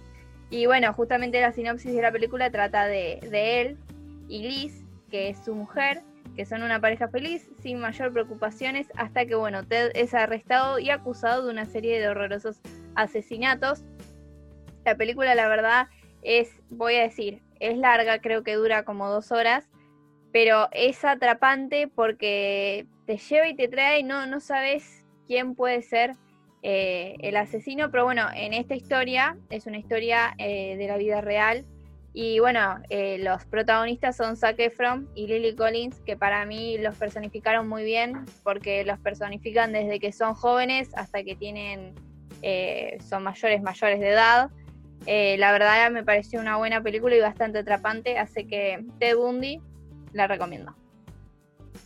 Y 0.50 0.66
bueno, 0.66 0.92
justamente 0.94 1.42
la 1.42 1.52
sinopsis 1.52 1.94
de 1.94 2.02
la 2.02 2.12
película 2.12 2.50
trata 2.50 2.88
de, 2.88 3.20
de 3.30 3.62
él 3.62 3.78
y 4.28 4.48
Liz, 4.48 4.84
que 5.12 5.30
es 5.30 5.38
su 5.44 5.54
mujer, 5.54 6.02
que 6.40 6.46
son 6.46 6.64
una 6.64 6.80
pareja 6.80 7.10
feliz, 7.10 7.50
sin 7.62 7.82
mayor 7.82 8.14
preocupaciones, 8.14 8.88
hasta 8.96 9.26
que 9.26 9.36
bueno, 9.36 9.68
Ted 9.68 9.92
es 9.94 10.14
arrestado 10.14 10.80
y 10.80 10.90
acusado 10.90 11.44
de 11.44 11.52
una 11.52 11.66
serie 11.66 12.00
de 12.00 12.08
horrorosos 12.08 12.62
asesinatos. 12.96 13.84
La 14.86 14.96
película, 14.96 15.36
la 15.36 15.50
verdad, 15.50 15.90
es, 16.22 16.50
voy 16.70 16.96
a 16.96 17.02
decir, 17.02 17.42
es 17.60 17.78
larga, 17.78 18.22
creo 18.22 18.44
que 18.44 18.54
dura 18.54 18.84
como 18.84 19.10
dos 19.10 19.34
horas, 19.34 19.68
pero 20.32 20.70
es 20.72 21.04
atrapante 21.04 21.90
porque 21.90 22.88
te 23.06 23.18
lleva 23.18 23.50
y 23.50 23.56
te 23.58 23.68
trae 23.68 24.00
y 24.00 24.04
no, 24.04 24.26
no 24.26 24.40
sabes 24.40 25.06
quién 25.28 25.56
puede 25.56 25.82
ser 25.82 26.16
eh, 26.62 27.18
el 27.20 27.36
asesino, 27.36 27.92
pero 27.92 28.06
bueno, 28.06 28.30
en 28.34 28.54
esta 28.54 28.76
historia 28.76 29.36
es 29.50 29.66
una 29.66 29.78
historia 29.78 30.36
eh, 30.38 30.78
de 30.78 30.88
la 30.88 30.96
vida 30.96 31.20
real 31.20 31.66
y 32.22 32.40
bueno, 32.40 32.80
eh, 32.90 33.18
los 33.20 33.46
protagonistas 33.46 34.18
son 34.18 34.36
Zac 34.36 34.60
Efron 34.60 35.08
y 35.16 35.28
Lily 35.28 35.56
Collins, 35.56 36.02
que 36.02 36.18
para 36.18 36.46
mí 36.46 36.78
los 36.78 36.98
personificaron 36.98 37.70
muy 37.70 37.86
bien 37.86 38.26
porque 38.44 38.84
los 38.84 39.00
personifican 39.00 39.72
desde 39.72 40.02
que 40.02 40.12
son 40.12 40.34
jóvenes 40.34 40.90
hasta 40.96 41.24
que 41.24 41.38
tienen, 41.38 41.96
eh, 42.42 42.98
son 43.10 43.24
mayores, 43.24 43.62
mayores 43.62 44.02
de 44.02 44.10
edad. 44.10 44.50
Eh, 45.06 45.38
la 45.38 45.54
verdad 45.54 45.90
me 45.92 46.04
pareció 46.04 46.42
una 46.42 46.58
buena 46.58 46.84
película 46.84 47.16
y 47.16 47.22
bastante 47.22 47.60
atrapante, 47.60 48.18
así 48.18 48.46
que 48.46 48.86
Ted 49.00 49.16
Bundy 49.16 49.62
la 50.12 50.28
recomiendo. 50.28 50.76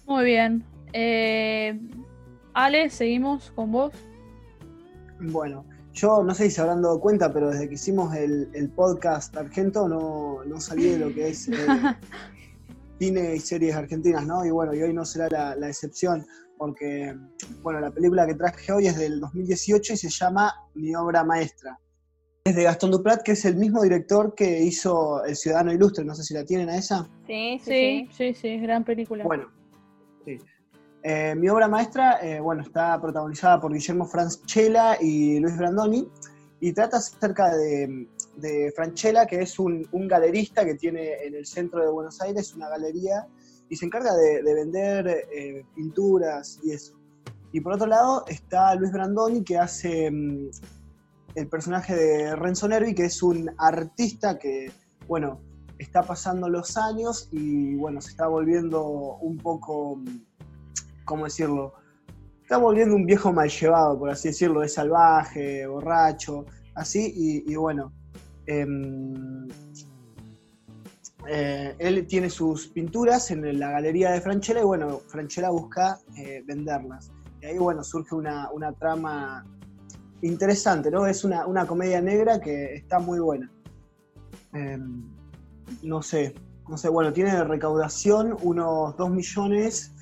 Muy 0.07 0.25
bien. 0.25 0.63
Eh, 0.93 1.79
Ale, 2.55 2.89
seguimos 2.89 3.51
con 3.51 3.71
vos. 3.71 3.93
Bueno, 5.19 5.63
yo 5.93 6.23
no 6.23 6.33
sé 6.33 6.45
si 6.45 6.51
se 6.51 6.61
habrán 6.61 6.81
dado 6.81 6.99
cuenta, 6.99 7.31
pero 7.31 7.51
desde 7.51 7.67
que 7.67 7.75
hicimos 7.75 8.15
el, 8.15 8.49
el 8.53 8.69
podcast 8.69 9.35
argento 9.37 9.87
no, 9.87 10.43
no 10.43 10.59
salí 10.59 10.89
de 10.89 10.97
lo 10.97 11.13
que 11.13 11.29
es 11.29 11.47
eh, 11.47 11.55
cine 12.99 13.35
y 13.35 13.39
series 13.39 13.75
argentinas, 13.75 14.25
¿no? 14.25 14.43
Y 14.45 14.49
bueno, 14.49 14.73
y 14.73 14.81
hoy 14.81 14.93
no 14.93 15.05
será 15.05 15.29
la, 15.29 15.55
la, 15.55 15.69
excepción, 15.69 16.25
porque, 16.57 17.15
bueno, 17.61 17.79
la 17.79 17.91
película 17.91 18.25
que 18.25 18.33
traje 18.33 18.71
hoy 18.71 18.87
es 18.87 18.97
del 18.97 19.19
2018 19.19 19.93
y 19.93 19.97
se 19.97 20.09
llama 20.09 20.53
Mi 20.73 20.95
obra 20.95 21.23
maestra. 21.23 21.77
Es 22.45 22.55
de 22.55 22.63
Gastón 22.63 22.91
Duprat, 22.91 23.21
que 23.23 23.33
es 23.33 23.45
el 23.45 23.55
mismo 23.55 23.83
director 23.83 24.35
que 24.35 24.61
hizo 24.61 25.23
El 25.23 25.35
Ciudadano 25.35 25.71
Ilustre, 25.71 26.03
no 26.03 26.15
sé 26.15 26.23
si 26.23 26.33
la 26.33 26.43
tienen 26.43 26.69
a 26.69 26.77
esa. 26.77 27.07
Sí, 27.27 27.59
sí, 27.63 28.07
sí, 28.09 28.09
sí, 28.11 28.33
sí 28.33 28.57
gran 28.57 28.83
película. 28.83 29.23
Bueno, 29.23 29.49
sí. 30.25 30.39
Eh, 31.05 31.35
mi 31.35 31.49
obra 31.49 31.67
maestra, 31.67 32.19
eh, 32.21 32.39
bueno, 32.39 32.61
está 32.61 32.99
protagonizada 33.01 33.59
por 33.59 33.73
Guillermo 33.73 34.05
Franchella 34.05 34.97
y 35.01 35.37
Luis 35.39 35.57
Brandoni 35.57 36.07
y 36.61 36.71
trata 36.71 36.95
acerca 36.95 37.53
de, 37.53 38.07
de 38.37 38.71
Franchella, 38.73 39.25
que 39.25 39.41
es 39.41 39.59
un, 39.59 39.85
galerista 39.91 40.63
que 40.63 40.75
tiene 40.75 41.25
en 41.25 41.35
el 41.35 41.45
centro 41.45 41.81
de 41.81 41.91
Buenos 41.91 42.21
Aires 42.21 42.53
una 42.55 42.69
galería 42.69 43.27
y 43.67 43.75
se 43.75 43.85
encarga 43.85 44.13
de, 44.15 44.43
de 44.43 44.53
vender 44.53 45.07
eh, 45.07 45.65
pinturas 45.75 46.61
y 46.63 46.71
eso. 46.71 46.97
Y 47.51 47.59
por 47.59 47.73
otro 47.73 47.87
lado 47.87 48.23
está 48.27 48.73
Luis 48.75 48.93
Brandoni, 48.93 49.43
que 49.43 49.57
hace 49.57 50.09
um, 50.09 50.49
el 51.35 51.47
personaje 51.49 51.95
de 51.95 52.35
Renzo 52.37 52.69
Nervi, 52.69 52.95
que 52.95 53.05
es 53.05 53.21
un 53.21 53.51
artista 53.57 54.39
que, 54.39 54.71
bueno, 55.07 55.41
está 55.77 56.01
pasando 56.01 56.49
los 56.49 56.77
años 56.77 57.27
y, 57.31 57.75
bueno, 57.75 58.01
se 58.01 58.11
está 58.11 58.27
volviendo 58.27 58.87
un 59.17 59.37
poco 59.37 59.99
¿cómo 61.05 61.25
decirlo? 61.25 61.73
Está 62.41 62.57
volviendo 62.57 62.95
un 62.95 63.05
viejo 63.05 63.31
mal 63.31 63.49
llevado, 63.49 63.97
por 63.97 64.09
así 64.09 64.29
decirlo, 64.29 64.63
es 64.63 64.73
salvaje, 64.73 65.65
borracho, 65.67 66.45
así, 66.75 67.43
y, 67.47 67.55
bueno. 67.55 67.91
Eh, 68.45 68.65
eh, 71.27 71.75
él 71.79 72.05
tiene 72.05 72.29
sus 72.29 72.67
pinturas 72.67 73.31
en 73.31 73.57
la 73.57 73.71
galería 73.71 74.11
de 74.11 74.19
Franchella 74.19 74.59
y 74.59 74.65
bueno, 74.65 74.99
Franchella 75.07 75.49
busca 75.49 75.99
eh, 76.17 76.43
venderlas. 76.45 77.11
Y 77.41 77.45
ahí 77.45 77.57
bueno, 77.57 77.83
surge 77.83 78.15
una, 78.15 78.49
una 78.51 78.73
trama 78.73 79.45
interesante, 80.21 80.91
¿no? 80.91 81.05
Es 81.05 81.23
una, 81.23 81.45
una, 81.45 81.65
comedia 81.65 82.01
negra 82.01 82.39
que 82.39 82.75
está 82.75 82.99
muy 82.99 83.19
buena. 83.19 83.49
Em, 84.53 85.03
no 85.81 86.01
sé, 86.01 86.35
no 86.67 86.77
sé, 86.77 86.89
bueno, 86.89 87.11
tiene 87.13 87.43
recaudación 87.43 88.37
unos 88.41 88.95
2 88.97 89.09
millones 89.11 89.92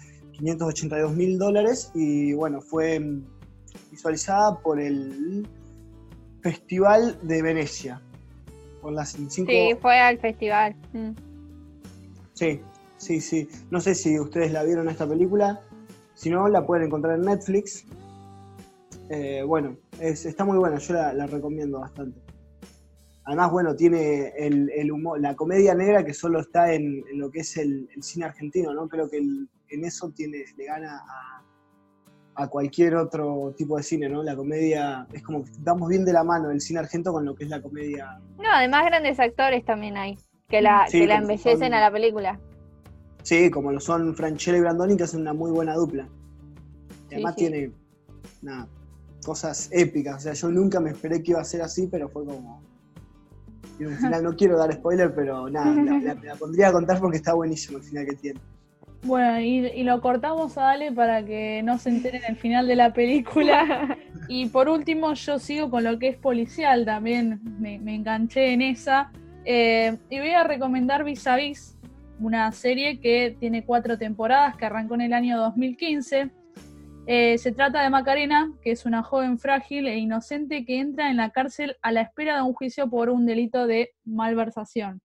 582 0.41 1.15
mil 1.15 1.38
dólares 1.38 1.91
y 1.93 2.34
bueno, 2.34 2.62
fue 2.62 2.99
visualizada 3.91 4.60
por 4.60 4.80
el 4.80 5.47
Festival 6.41 7.19
de 7.21 7.41
Venecia. 7.43 8.01
Por 8.82 8.93
las 8.93 9.12
cinco... 9.12 9.51
Sí, 9.51 9.75
fue 9.80 9.99
al 9.99 10.17
festival. 10.17 10.75
Mm. 10.93 11.12
Sí, 12.34 12.60
sí, 12.97 13.21
sí. 13.21 13.47
No 13.69 13.80
sé 13.80 13.93
si 13.93 14.19
ustedes 14.19 14.51
la 14.51 14.63
vieron 14.63 14.89
esta 14.89 15.08
película. 15.08 15.62
Si 16.15 16.32
no, 16.32 16.47
la 16.47 16.65
pueden 16.65 16.88
encontrar 16.88 17.19
en 17.19 17.25
Netflix. 17.25 17.86
Eh, 19.10 19.43
bueno, 19.45 19.77
es, 19.99 20.25
está 20.25 20.43
muy 20.43 20.58
buena, 20.58 20.77
yo 20.80 20.93
la, 20.95 21.13
la, 21.13 21.27
recomiendo 21.27 21.82
bastante. 21.82 22.19
Además, 23.25 23.51
bueno, 23.51 23.75
tiene 23.75 24.30
el, 24.38 24.71
el 24.71 24.91
humor, 24.91 25.19
la 25.19 25.36
comedia 25.36 25.75
negra 25.75 26.04
que 26.04 26.13
solo 26.13 26.39
está 26.39 26.73
en, 26.73 27.04
en 27.12 27.19
lo 27.19 27.30
que 27.30 27.41
es 27.41 27.58
el, 27.58 27.88
el, 27.95 28.01
cine 28.01 28.25
argentino, 28.25 28.73
¿no? 28.73 28.88
Creo 28.88 29.10
que 29.10 29.17
el, 29.17 29.47
en 29.72 29.86
eso 29.86 30.10
tiene, 30.12 30.46
le 30.58 30.66
gana 30.66 30.98
a, 30.98 32.44
a, 32.44 32.48
cualquier 32.48 32.96
otro 32.96 33.54
tipo 33.58 33.78
de 33.78 33.84
cine, 33.84 34.10
¿no? 34.10 34.24
La 34.24 34.36
comedia 34.36 35.08
es 35.14 35.24
como 35.24 35.44
que 35.44 35.52
damos 35.60 35.90
bien 35.90 36.06
de 36.06 36.14
la 36.14 36.24
mano 36.24 36.52
el 36.52 36.62
cine 36.62 36.80
argento 36.80 37.12
con 37.12 37.26
lo 37.26 37.36
que 37.36 37.46
es 37.46 37.50
la 37.50 37.62
comedia. 37.62 38.20
No, 38.38 38.50
además 38.52 38.86
grandes 38.86 39.20
actores 39.20 39.66
también 39.66 39.98
hay, 39.98 40.18
que 40.50 40.62
la, 40.62 40.88
sí, 40.88 41.00
que 41.00 41.08
la 41.08 41.18
embellecen 41.18 41.60
son, 41.60 41.74
a 41.74 41.82
la 41.82 41.92
película. 41.92 42.40
Sí, 43.24 43.50
como 43.50 43.72
lo 43.72 43.80
son 43.80 44.16
Franchella 44.16 44.58
y 44.58 44.62
Brandoni, 44.62 44.98
que 44.98 45.04
hacen 45.04 45.22
una 45.22 45.34
muy 45.34 45.52
buena 45.52 45.76
dupla. 45.76 46.08
Y 47.10 47.16
además 47.16 47.36
sí, 47.38 47.46
sí. 47.46 47.52
tiene 47.52 47.72
nada, 48.42 48.68
cosas 49.24 49.70
épicas. 49.72 50.18
O 50.18 50.20
sea, 50.20 50.34
yo 50.34 50.50
nunca 50.50 50.80
me 50.80 50.92
esperé 50.92 51.22
que 51.24 51.32
iba 51.32 51.42
a 51.42 51.46
ser 51.46 51.62
así, 51.62 51.88
pero 51.88 52.10
fue 52.10 52.26
como. 52.26 52.62
Y 53.80 53.86
al 53.86 53.96
final 53.98 54.24
no 54.24 54.36
quiero 54.36 54.58
dar 54.58 54.74
spoiler, 54.74 55.14
pero 55.14 55.50
nada, 55.50 55.74
la, 55.74 56.00
la, 56.00 56.14
la, 56.16 56.36
pondría 56.36 56.70
a 56.70 56.72
contar 56.72 57.00
porque 57.00 57.18
está 57.18 57.34
buenísimo 57.34 57.78
el 57.78 57.84
final 57.84 58.06
que 58.06 58.16
tiene. 58.16 58.40
Bueno, 59.04 59.40
y, 59.40 59.66
y, 59.68 59.84
lo 59.84 60.00
cortamos 60.00 60.58
a 60.58 60.72
Ale 60.72 60.92
para 60.92 61.26
que 61.26 61.64
no 61.64 61.80
se 61.80 61.90
enteren 61.90 62.22
el 62.28 62.36
final 62.36 62.68
de 62.68 62.76
la 62.76 62.94
película. 62.94 63.98
y 64.28 64.46
por 64.48 64.70
último, 64.70 65.14
yo 65.14 65.40
sigo 65.40 65.72
con 65.72 65.84
lo 65.84 65.98
que 65.98 66.10
es 66.10 66.18
policial 66.18 66.86
también, 66.86 67.42
me, 67.60 67.80
me 67.80 67.96
enganché 67.96 68.54
en 68.54 68.62
esa. 68.62 69.12
Eh, 69.44 69.98
y 70.10 70.20
voy 70.20 70.32
a 70.32 70.44
recomendar 70.44 71.04
Vis 71.04 71.26
a 71.26 71.36
Vis, 71.36 71.78
una 72.20 72.52
serie 72.52 73.00
que 73.00 73.36
tiene 73.40 73.66
cuatro 73.66 73.98
temporadas, 73.98 74.56
que 74.56 74.66
arrancó 74.66 74.96
en 74.96 75.02
el 75.02 75.14
año 75.14 75.38
2015. 75.40 76.30
Eh, 77.08 77.38
se 77.40 77.52
trata 77.52 77.82
de 77.82 77.90
Macarena, 77.90 78.54
que 78.62 78.72
es 78.72 78.86
una 78.86 79.02
joven 79.02 79.40
frágil 79.40 79.88
e 79.88 79.98
inocente 79.98 80.64
que 80.64 80.80
entra 80.80 81.10
en 81.10 81.18
la 81.18 81.32
cárcel 81.32 81.76
a 81.82 81.92
la 81.92 82.02
espera 82.02 82.36
de 82.36 82.44
un 82.44 82.54
juicio 82.54 82.90
por 82.90 83.10
un 83.10 83.26
delito 83.26 83.66
de 83.66 83.92
malversación. 84.06 85.02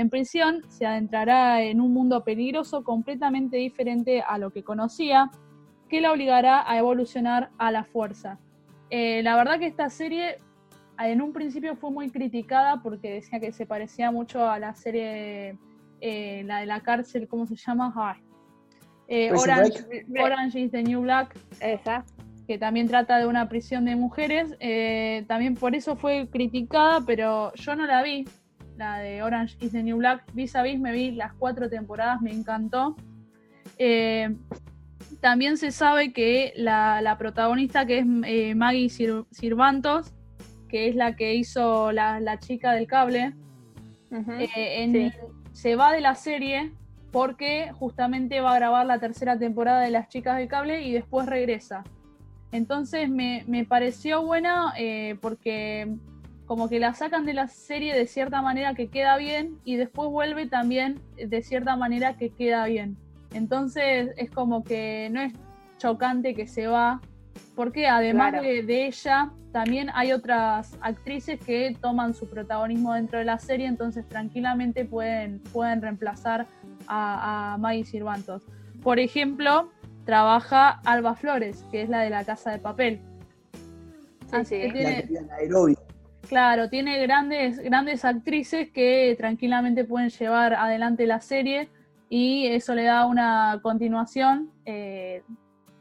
En 0.00 0.08
prisión 0.08 0.62
se 0.70 0.86
adentrará 0.86 1.62
en 1.62 1.78
un 1.78 1.92
mundo 1.92 2.24
peligroso 2.24 2.82
completamente 2.84 3.58
diferente 3.58 4.22
a 4.26 4.38
lo 4.38 4.50
que 4.50 4.62
conocía, 4.62 5.30
que 5.90 6.00
la 6.00 6.10
obligará 6.10 6.64
a 6.66 6.78
evolucionar 6.78 7.50
a 7.58 7.70
la 7.70 7.84
fuerza. 7.84 8.38
Eh, 8.88 9.22
la 9.22 9.36
verdad 9.36 9.58
que 9.58 9.66
esta 9.66 9.90
serie 9.90 10.38
en 10.98 11.20
un 11.20 11.34
principio 11.34 11.76
fue 11.76 11.90
muy 11.90 12.08
criticada 12.08 12.80
porque 12.82 13.10
decía 13.10 13.40
que 13.40 13.52
se 13.52 13.66
parecía 13.66 14.10
mucho 14.10 14.48
a 14.48 14.58
la 14.58 14.74
serie, 14.74 15.58
eh, 16.00 16.44
la 16.46 16.60
de 16.60 16.66
la 16.66 16.80
cárcel, 16.80 17.28
¿cómo 17.28 17.46
se 17.46 17.56
llama? 17.56 17.92
Ay. 17.94 18.22
Eh, 19.06 19.32
Orange, 19.36 20.06
Orange, 20.18 20.60
is 20.60 20.70
the 20.70 20.82
New 20.82 21.02
Black. 21.02 21.38
Esa. 21.60 22.06
Que 22.46 22.56
también 22.56 22.88
trata 22.88 23.18
de 23.18 23.26
una 23.26 23.50
prisión 23.50 23.84
de 23.84 23.96
mujeres. 23.96 24.56
Eh, 24.60 25.26
también 25.28 25.56
por 25.56 25.74
eso 25.74 25.94
fue 25.94 26.26
criticada, 26.30 27.02
pero 27.04 27.52
yo 27.52 27.76
no 27.76 27.84
la 27.86 28.02
vi 28.02 28.24
la 28.80 28.98
de 28.98 29.22
Orange 29.22 29.56
is 29.60 29.72
the 29.72 29.82
New 29.82 29.98
Black, 29.98 30.24
vis 30.32 30.56
a 30.56 30.62
vis 30.62 30.80
me 30.80 30.90
vi 30.90 31.10
las 31.12 31.34
cuatro 31.34 31.68
temporadas, 31.68 32.22
me 32.22 32.32
encantó. 32.32 32.96
Eh, 33.76 34.34
también 35.20 35.58
se 35.58 35.70
sabe 35.70 36.14
que 36.14 36.54
la, 36.56 37.02
la 37.02 37.18
protagonista, 37.18 37.84
que 37.84 37.98
es 37.98 38.06
eh, 38.24 38.54
Maggie 38.54 38.88
Sir, 38.88 39.24
Sirvantos, 39.30 40.14
que 40.66 40.88
es 40.88 40.96
la 40.96 41.14
que 41.14 41.34
hizo 41.34 41.92
la, 41.92 42.20
la 42.20 42.38
chica 42.38 42.72
del 42.72 42.86
cable, 42.86 43.34
uh 44.10 44.16
-huh. 44.16 44.48
eh, 44.56 44.82
en, 44.82 44.92
sí. 44.92 45.18
se 45.52 45.76
va 45.76 45.92
de 45.92 46.00
la 46.00 46.14
serie 46.14 46.72
porque 47.12 47.72
justamente 47.78 48.40
va 48.40 48.52
a 48.54 48.58
grabar 48.60 48.86
la 48.86 48.98
tercera 48.98 49.38
temporada 49.38 49.82
de 49.82 49.90
Las 49.90 50.08
Chicas 50.08 50.38
del 50.38 50.48
Cable 50.48 50.80
y 50.82 50.92
después 50.92 51.26
regresa. 51.26 51.82
Entonces 52.52 53.10
me, 53.10 53.44
me 53.46 53.64
pareció 53.64 54.22
buena 54.22 54.72
eh, 54.78 55.16
porque 55.20 55.98
como 56.50 56.68
que 56.68 56.80
la 56.80 56.94
sacan 56.94 57.26
de 57.26 57.32
la 57.32 57.46
serie 57.46 57.94
de 57.94 58.08
cierta 58.08 58.42
manera 58.42 58.74
que 58.74 58.88
queda 58.88 59.16
bien 59.18 59.60
y 59.62 59.76
después 59.76 60.10
vuelve 60.10 60.46
también 60.46 60.98
de 61.14 61.42
cierta 61.42 61.76
manera 61.76 62.16
que 62.16 62.30
queda 62.30 62.66
bien. 62.66 62.96
Entonces 63.32 64.10
es 64.16 64.32
como 64.32 64.64
que 64.64 65.08
no 65.12 65.20
es 65.20 65.32
chocante 65.78 66.34
que 66.34 66.48
se 66.48 66.66
va, 66.66 67.00
porque 67.54 67.86
además 67.86 68.32
claro. 68.32 68.48
de, 68.48 68.64
de, 68.64 68.86
ella 68.88 69.30
también 69.52 69.90
hay 69.94 70.10
otras 70.10 70.76
actrices 70.80 71.38
que 71.38 71.76
toman 71.80 72.14
su 72.14 72.28
protagonismo 72.28 72.94
dentro 72.94 73.20
de 73.20 73.26
la 73.26 73.38
serie, 73.38 73.68
entonces 73.68 74.08
tranquilamente 74.08 74.84
pueden, 74.84 75.38
pueden 75.52 75.80
reemplazar 75.80 76.48
a, 76.88 77.54
a 77.54 77.58
Maggie 77.58 77.84
Sirvantos. 77.84 78.42
Por 78.82 78.98
ejemplo, 78.98 79.70
trabaja 80.04 80.80
Alba 80.84 81.14
Flores, 81.14 81.64
que 81.70 81.82
es 81.82 81.88
la 81.88 82.00
de 82.00 82.10
la 82.10 82.24
Casa 82.24 82.50
de 82.50 82.58
Papel. 82.58 83.00
Sí, 83.52 84.32
Así 84.32 84.54
sí. 84.56 84.60
Que 84.62 84.72
tiene... 84.72 85.08
La 85.28 85.42
Claro, 86.28 86.68
tiene 86.68 87.00
grandes, 87.02 87.58
grandes 87.58 88.04
actrices 88.04 88.70
que 88.70 89.14
tranquilamente 89.18 89.84
pueden 89.84 90.10
llevar 90.10 90.54
adelante 90.54 91.06
la 91.06 91.20
serie 91.20 91.68
y 92.08 92.46
eso 92.46 92.74
le 92.74 92.84
da 92.84 93.06
una 93.06 93.60
continuación 93.62 94.50
eh, 94.64 95.22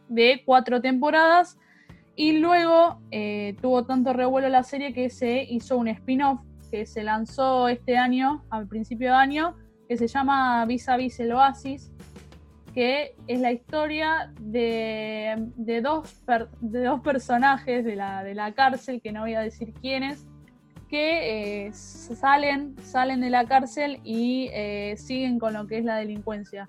de 0.08 0.42
cuatro 0.46 0.82
temporadas. 0.82 1.58
Y 2.16 2.40
luego 2.40 3.02
eh, 3.12 3.56
tuvo 3.62 3.86
tanto 3.86 4.12
revuelo 4.14 4.50
la 4.50 4.64
serie 4.64 4.94
que 4.94 5.10
se 5.10 5.44
hizo 5.44 5.78
un 5.78 5.88
spin-off 5.88 6.42
que 6.70 6.86
se 6.86 7.04
lanzó 7.04 7.68
este 7.68 7.98
año, 7.98 8.44
al 8.50 8.68
principio 8.68 9.10
de 9.10 9.16
año, 9.16 9.56
que 9.88 9.98
se 9.98 10.08
llama 10.08 10.66
Vis 10.66 10.88
a 10.88 10.98
Vis 10.98 11.20
el 11.20 11.32
Oasis, 11.32 11.92
que 12.74 13.16
es 13.28 13.40
la 13.40 13.52
historia 13.52 14.32
de, 14.40 15.48
de, 15.56 15.82
dos, 15.82 16.22
de 16.62 16.84
dos 16.84 17.02
personajes 17.02 17.84
de 17.84 17.96
la, 17.96 18.24
de 18.24 18.36
la 18.36 18.54
cárcel, 18.54 19.02
que 19.02 19.12
no 19.12 19.22
voy 19.22 19.34
a 19.34 19.42
decir 19.42 19.74
quiénes, 19.82 20.28
que 20.90 21.68
eh, 21.68 21.74
salen, 21.74 22.76
salen 22.84 23.22
de 23.22 23.30
la 23.30 23.46
cárcel 23.46 24.00
y 24.04 24.50
eh, 24.54 24.96
siguen 24.98 25.38
con 25.40 25.54
lo 25.54 25.68
que 25.68 25.78
es 25.78 25.86
la 25.86 25.98
delincuencia. 25.98 26.68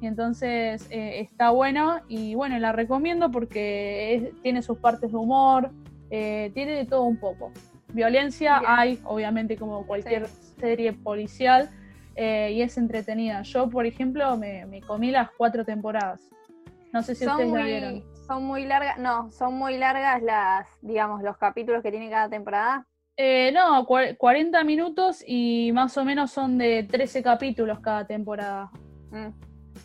Y 0.00 0.06
entonces 0.06 0.86
eh, 0.90 1.20
está 1.20 1.50
bueno 1.50 2.00
y 2.08 2.34
bueno, 2.34 2.58
la 2.58 2.72
recomiendo 2.72 3.30
porque 3.30 4.14
es- 4.14 4.42
tiene 4.42 4.62
sus 4.62 4.78
partes 4.78 5.12
de 5.12 5.16
humor, 5.16 5.70
tiene 6.10 6.72
de 6.72 6.84
todo 6.84 7.04
un 7.04 7.16
poco. 7.18 7.52
Violencia 7.88 8.58
Bien. 8.58 8.70
hay, 8.74 9.00
obviamente, 9.04 9.56
como 9.56 9.86
cualquier 9.86 10.26
serie 10.60 10.92
policial, 10.92 11.70
y 12.14 12.60
es 12.60 12.76
entretenida. 12.76 13.40
Yo, 13.42 13.70
por 13.70 13.86
ejemplo, 13.86 14.36
me, 14.36 14.66
me 14.66 14.82
comí 14.82 15.10
las 15.10 15.30
cuatro 15.38 15.64
temporadas. 15.64 16.20
No 16.92 17.02
sé 17.02 17.14
si 17.14 17.24
Son 17.24 17.32
ustedes 17.34 17.52
la 17.52 17.60
muy, 17.60 17.70
vieron. 17.70 18.04
son 18.26 18.44
muy 18.44 18.64
largas, 18.66 18.98
no, 18.98 19.30
son 19.30 19.54
muy 19.54 19.78
largas 19.78 20.22
las, 20.22 20.66
digamos, 20.82 21.22
los 21.22 21.38
capítulos 21.38 21.82
que 21.82 21.90
tiene 21.90 22.10
cada 22.10 22.28
temporada. 22.28 22.86
Eh, 23.16 23.52
no, 23.52 23.86
cua- 23.86 24.16
40 24.16 24.64
minutos 24.64 25.22
y 25.26 25.70
más 25.72 25.96
o 25.98 26.04
menos 26.04 26.30
son 26.30 26.56
de 26.58 26.82
13 26.84 27.22
capítulos 27.22 27.78
cada 27.80 28.06
temporada. 28.06 28.70
Mm. 29.10 29.28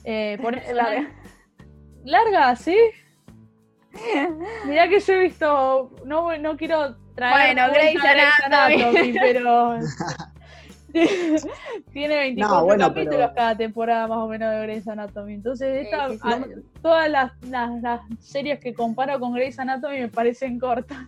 Eh, 0.06 0.38
por 0.42 0.56
eso, 0.58 0.74
Larga. 0.74 1.12
Larga, 2.06 2.56
¿sí? 2.56 2.78
Mirá 4.66 4.88
que 4.88 5.00
yo 5.00 5.14
he 5.14 5.20
visto, 5.24 5.92
no, 6.06 6.38
no 6.38 6.56
quiero 6.56 6.96
traer 7.16 7.56
Bueno, 7.56 7.74
Grey's 7.74 8.00
Anatomy. 8.46 9.14
pero 9.20 9.80
tiene 11.92 12.16
24 12.18 12.64
bueno, 12.66 12.88
capítulos 12.88 13.20
pero- 13.20 13.34
cada 13.36 13.58
temporada 13.58 14.08
más 14.08 14.18
o 14.20 14.28
menos 14.28 14.52
de 14.52 14.62
Grey's 14.62 14.88
Anatomy. 14.88 15.34
Entonces, 15.34 15.80
Sí, 15.82 15.86
esta- 15.92 16.10
sí, 16.10 16.16
sí. 16.18 16.28
a- 16.28 16.82
todas 16.82 17.10
las, 17.10 17.32
las- 17.44 17.82
las 17.82 18.02
series 18.20 18.60
que 18.60 18.74
comparo 18.74 19.20
con 19.20 19.34
Grey's 19.34 19.60
Anatomy 19.60 20.00
me 20.00 20.08
parecen 20.10 20.60
cortas. 20.60 21.06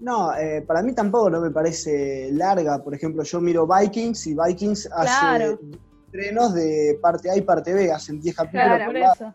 No, 0.00 0.34
eh, 0.36 0.62
para 0.66 0.82
mí 0.82 0.94
tampoco 0.94 1.30
no 1.30 1.40
me 1.40 1.50
parece 1.50 2.30
larga. 2.32 2.82
Por 2.82 2.94
ejemplo, 2.94 3.22
yo 3.22 3.40
miro 3.40 3.66
Vikings 3.66 4.26
y 4.26 4.34
Vikings 4.34 4.90
hace 4.92 5.26
Claro. 5.26 5.58
estrenos 6.06 6.54
de 6.54 6.98
parte 7.00 7.30
A 7.30 7.36
y 7.36 7.40
parte 7.42 7.72
B, 7.72 7.90
hacen 7.90 8.20
10 8.20 8.36
capítulos 8.36 8.66
Claro, 8.66 8.84
por 8.86 8.96
eso. 8.96 9.34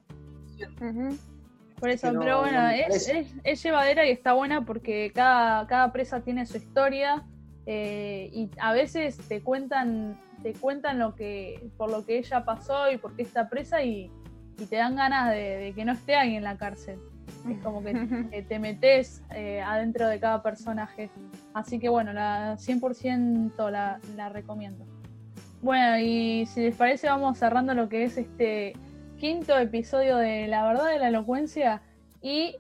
Por 1.80 1.90
eso, 1.90 2.12
no- 2.14 2.20
pero 2.20 2.36
no 2.36 2.42
bueno, 2.42 2.70
es, 2.70 3.10
es- 3.10 3.34
es 3.44 3.64
llevadera 3.64 4.06
y 4.06 4.12
está 4.12 4.34
buena 4.34 4.64
porque 4.64 5.12
cada, 5.16 5.66
cada 5.66 5.92
presa 5.92 6.20
tiene 6.22 6.46
su 6.46 6.58
historia 6.58 7.24
eh, 7.66 8.30
y 8.32 8.52
a 8.60 8.72
veces 8.74 9.18
te 9.28 9.42
cuentan, 9.42 10.16
te 10.44 10.54
cuentan 10.54 11.00
lo 11.00 11.16
que, 11.16 11.70
por 11.78 11.90
lo 11.90 12.06
que 12.06 12.20
ella 12.20 12.46
pasó 12.46 12.92
y 12.92 12.98
por 12.98 13.16
qué 13.16 13.24
está 13.24 13.50
presa 13.50 13.82
y, 13.82 14.12
y 14.60 14.66
te 14.68 14.76
dan 14.76 14.96
ganas 14.96 15.32
de, 15.32 15.58
de 15.58 15.74
que 15.74 15.84
no 15.86 15.94
esté 15.94 16.16
ahí 16.16 16.36
en 16.36 16.44
la 16.44 16.56
cárcel. 16.58 17.00
Es 17.50 17.58
como 17.64 17.84
que 17.84 17.94
te, 18.30 18.42
te 18.44 18.60
metes 18.60 19.24
eh, 19.32 19.62
adentro 19.62 20.08
de 20.08 20.20
cada 20.20 20.42
personaje. 20.44 21.10
Así 21.54 21.80
que 21.80 21.90
bueno, 21.90 22.14
la 22.14 22.58
100% 22.58 23.70
la, 23.70 24.00
la 24.16 24.30
recomiendo. 24.30 24.86
Bueno, 25.62 26.00
y 26.00 26.46
si 26.48 26.62
les 26.62 26.76
parece 26.76 27.08
vamos 27.08 27.38
cerrando 27.38 27.74
lo 27.74 27.88
que 27.88 28.04
es 28.06 28.18
este 28.18 28.74
quinto 29.18 29.58
episodio 29.58 30.18
de 30.18 30.48
La 30.48 30.66
Verdad 30.66 30.88
de 30.88 31.00
la 31.00 31.10
Elocuencia 31.10 31.82
y 32.22 32.56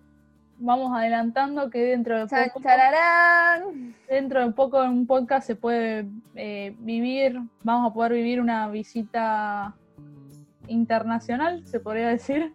vamos 0.62 0.96
adelantando 0.96 1.70
que 1.72 1.80
dentro 1.80 2.20
de 2.20 2.28
poco, 2.28 2.62
chararán. 2.62 3.96
dentro 4.08 4.46
de 4.46 4.54
poco 4.54 4.84
en 4.84 4.91
un 4.91 5.08
podcast 5.08 5.48
se 5.48 5.56
puede 5.56 6.08
eh, 6.36 6.76
vivir, 6.80 7.41
vamos 7.63 7.89
a 7.89 7.94
poder 7.94 8.13
vivir 8.13 8.39
una 8.39 8.67
visita 8.70 9.76
internacional, 10.67 11.65
se 11.65 11.80
podría 11.80 12.10
decir. 12.10 12.54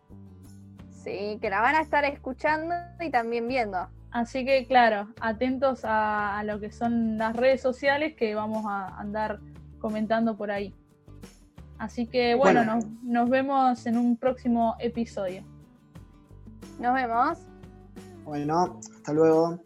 Sí, 1.06 1.38
que 1.40 1.50
la 1.50 1.60
van 1.60 1.76
a 1.76 1.82
estar 1.82 2.04
escuchando 2.04 2.74
y 2.98 3.10
también 3.10 3.46
viendo. 3.46 3.86
Así 4.10 4.44
que 4.44 4.66
claro, 4.66 5.06
atentos 5.20 5.84
a, 5.84 6.36
a 6.36 6.42
lo 6.42 6.58
que 6.58 6.72
son 6.72 7.16
las 7.16 7.36
redes 7.36 7.60
sociales 7.60 8.16
que 8.16 8.34
vamos 8.34 8.64
a 8.66 8.88
andar 8.98 9.38
comentando 9.78 10.36
por 10.36 10.50
ahí. 10.50 10.74
Así 11.78 12.08
que 12.08 12.34
bueno, 12.34 12.64
Bueno. 12.64 12.74
Nos, 12.74 12.86
nos 13.04 13.30
vemos 13.30 13.86
en 13.86 13.98
un 13.98 14.16
próximo 14.16 14.74
episodio. 14.80 15.44
Nos 16.80 16.92
vemos. 16.92 17.38
Bueno, 18.24 18.80
hasta 18.96 19.12
luego. 19.12 19.60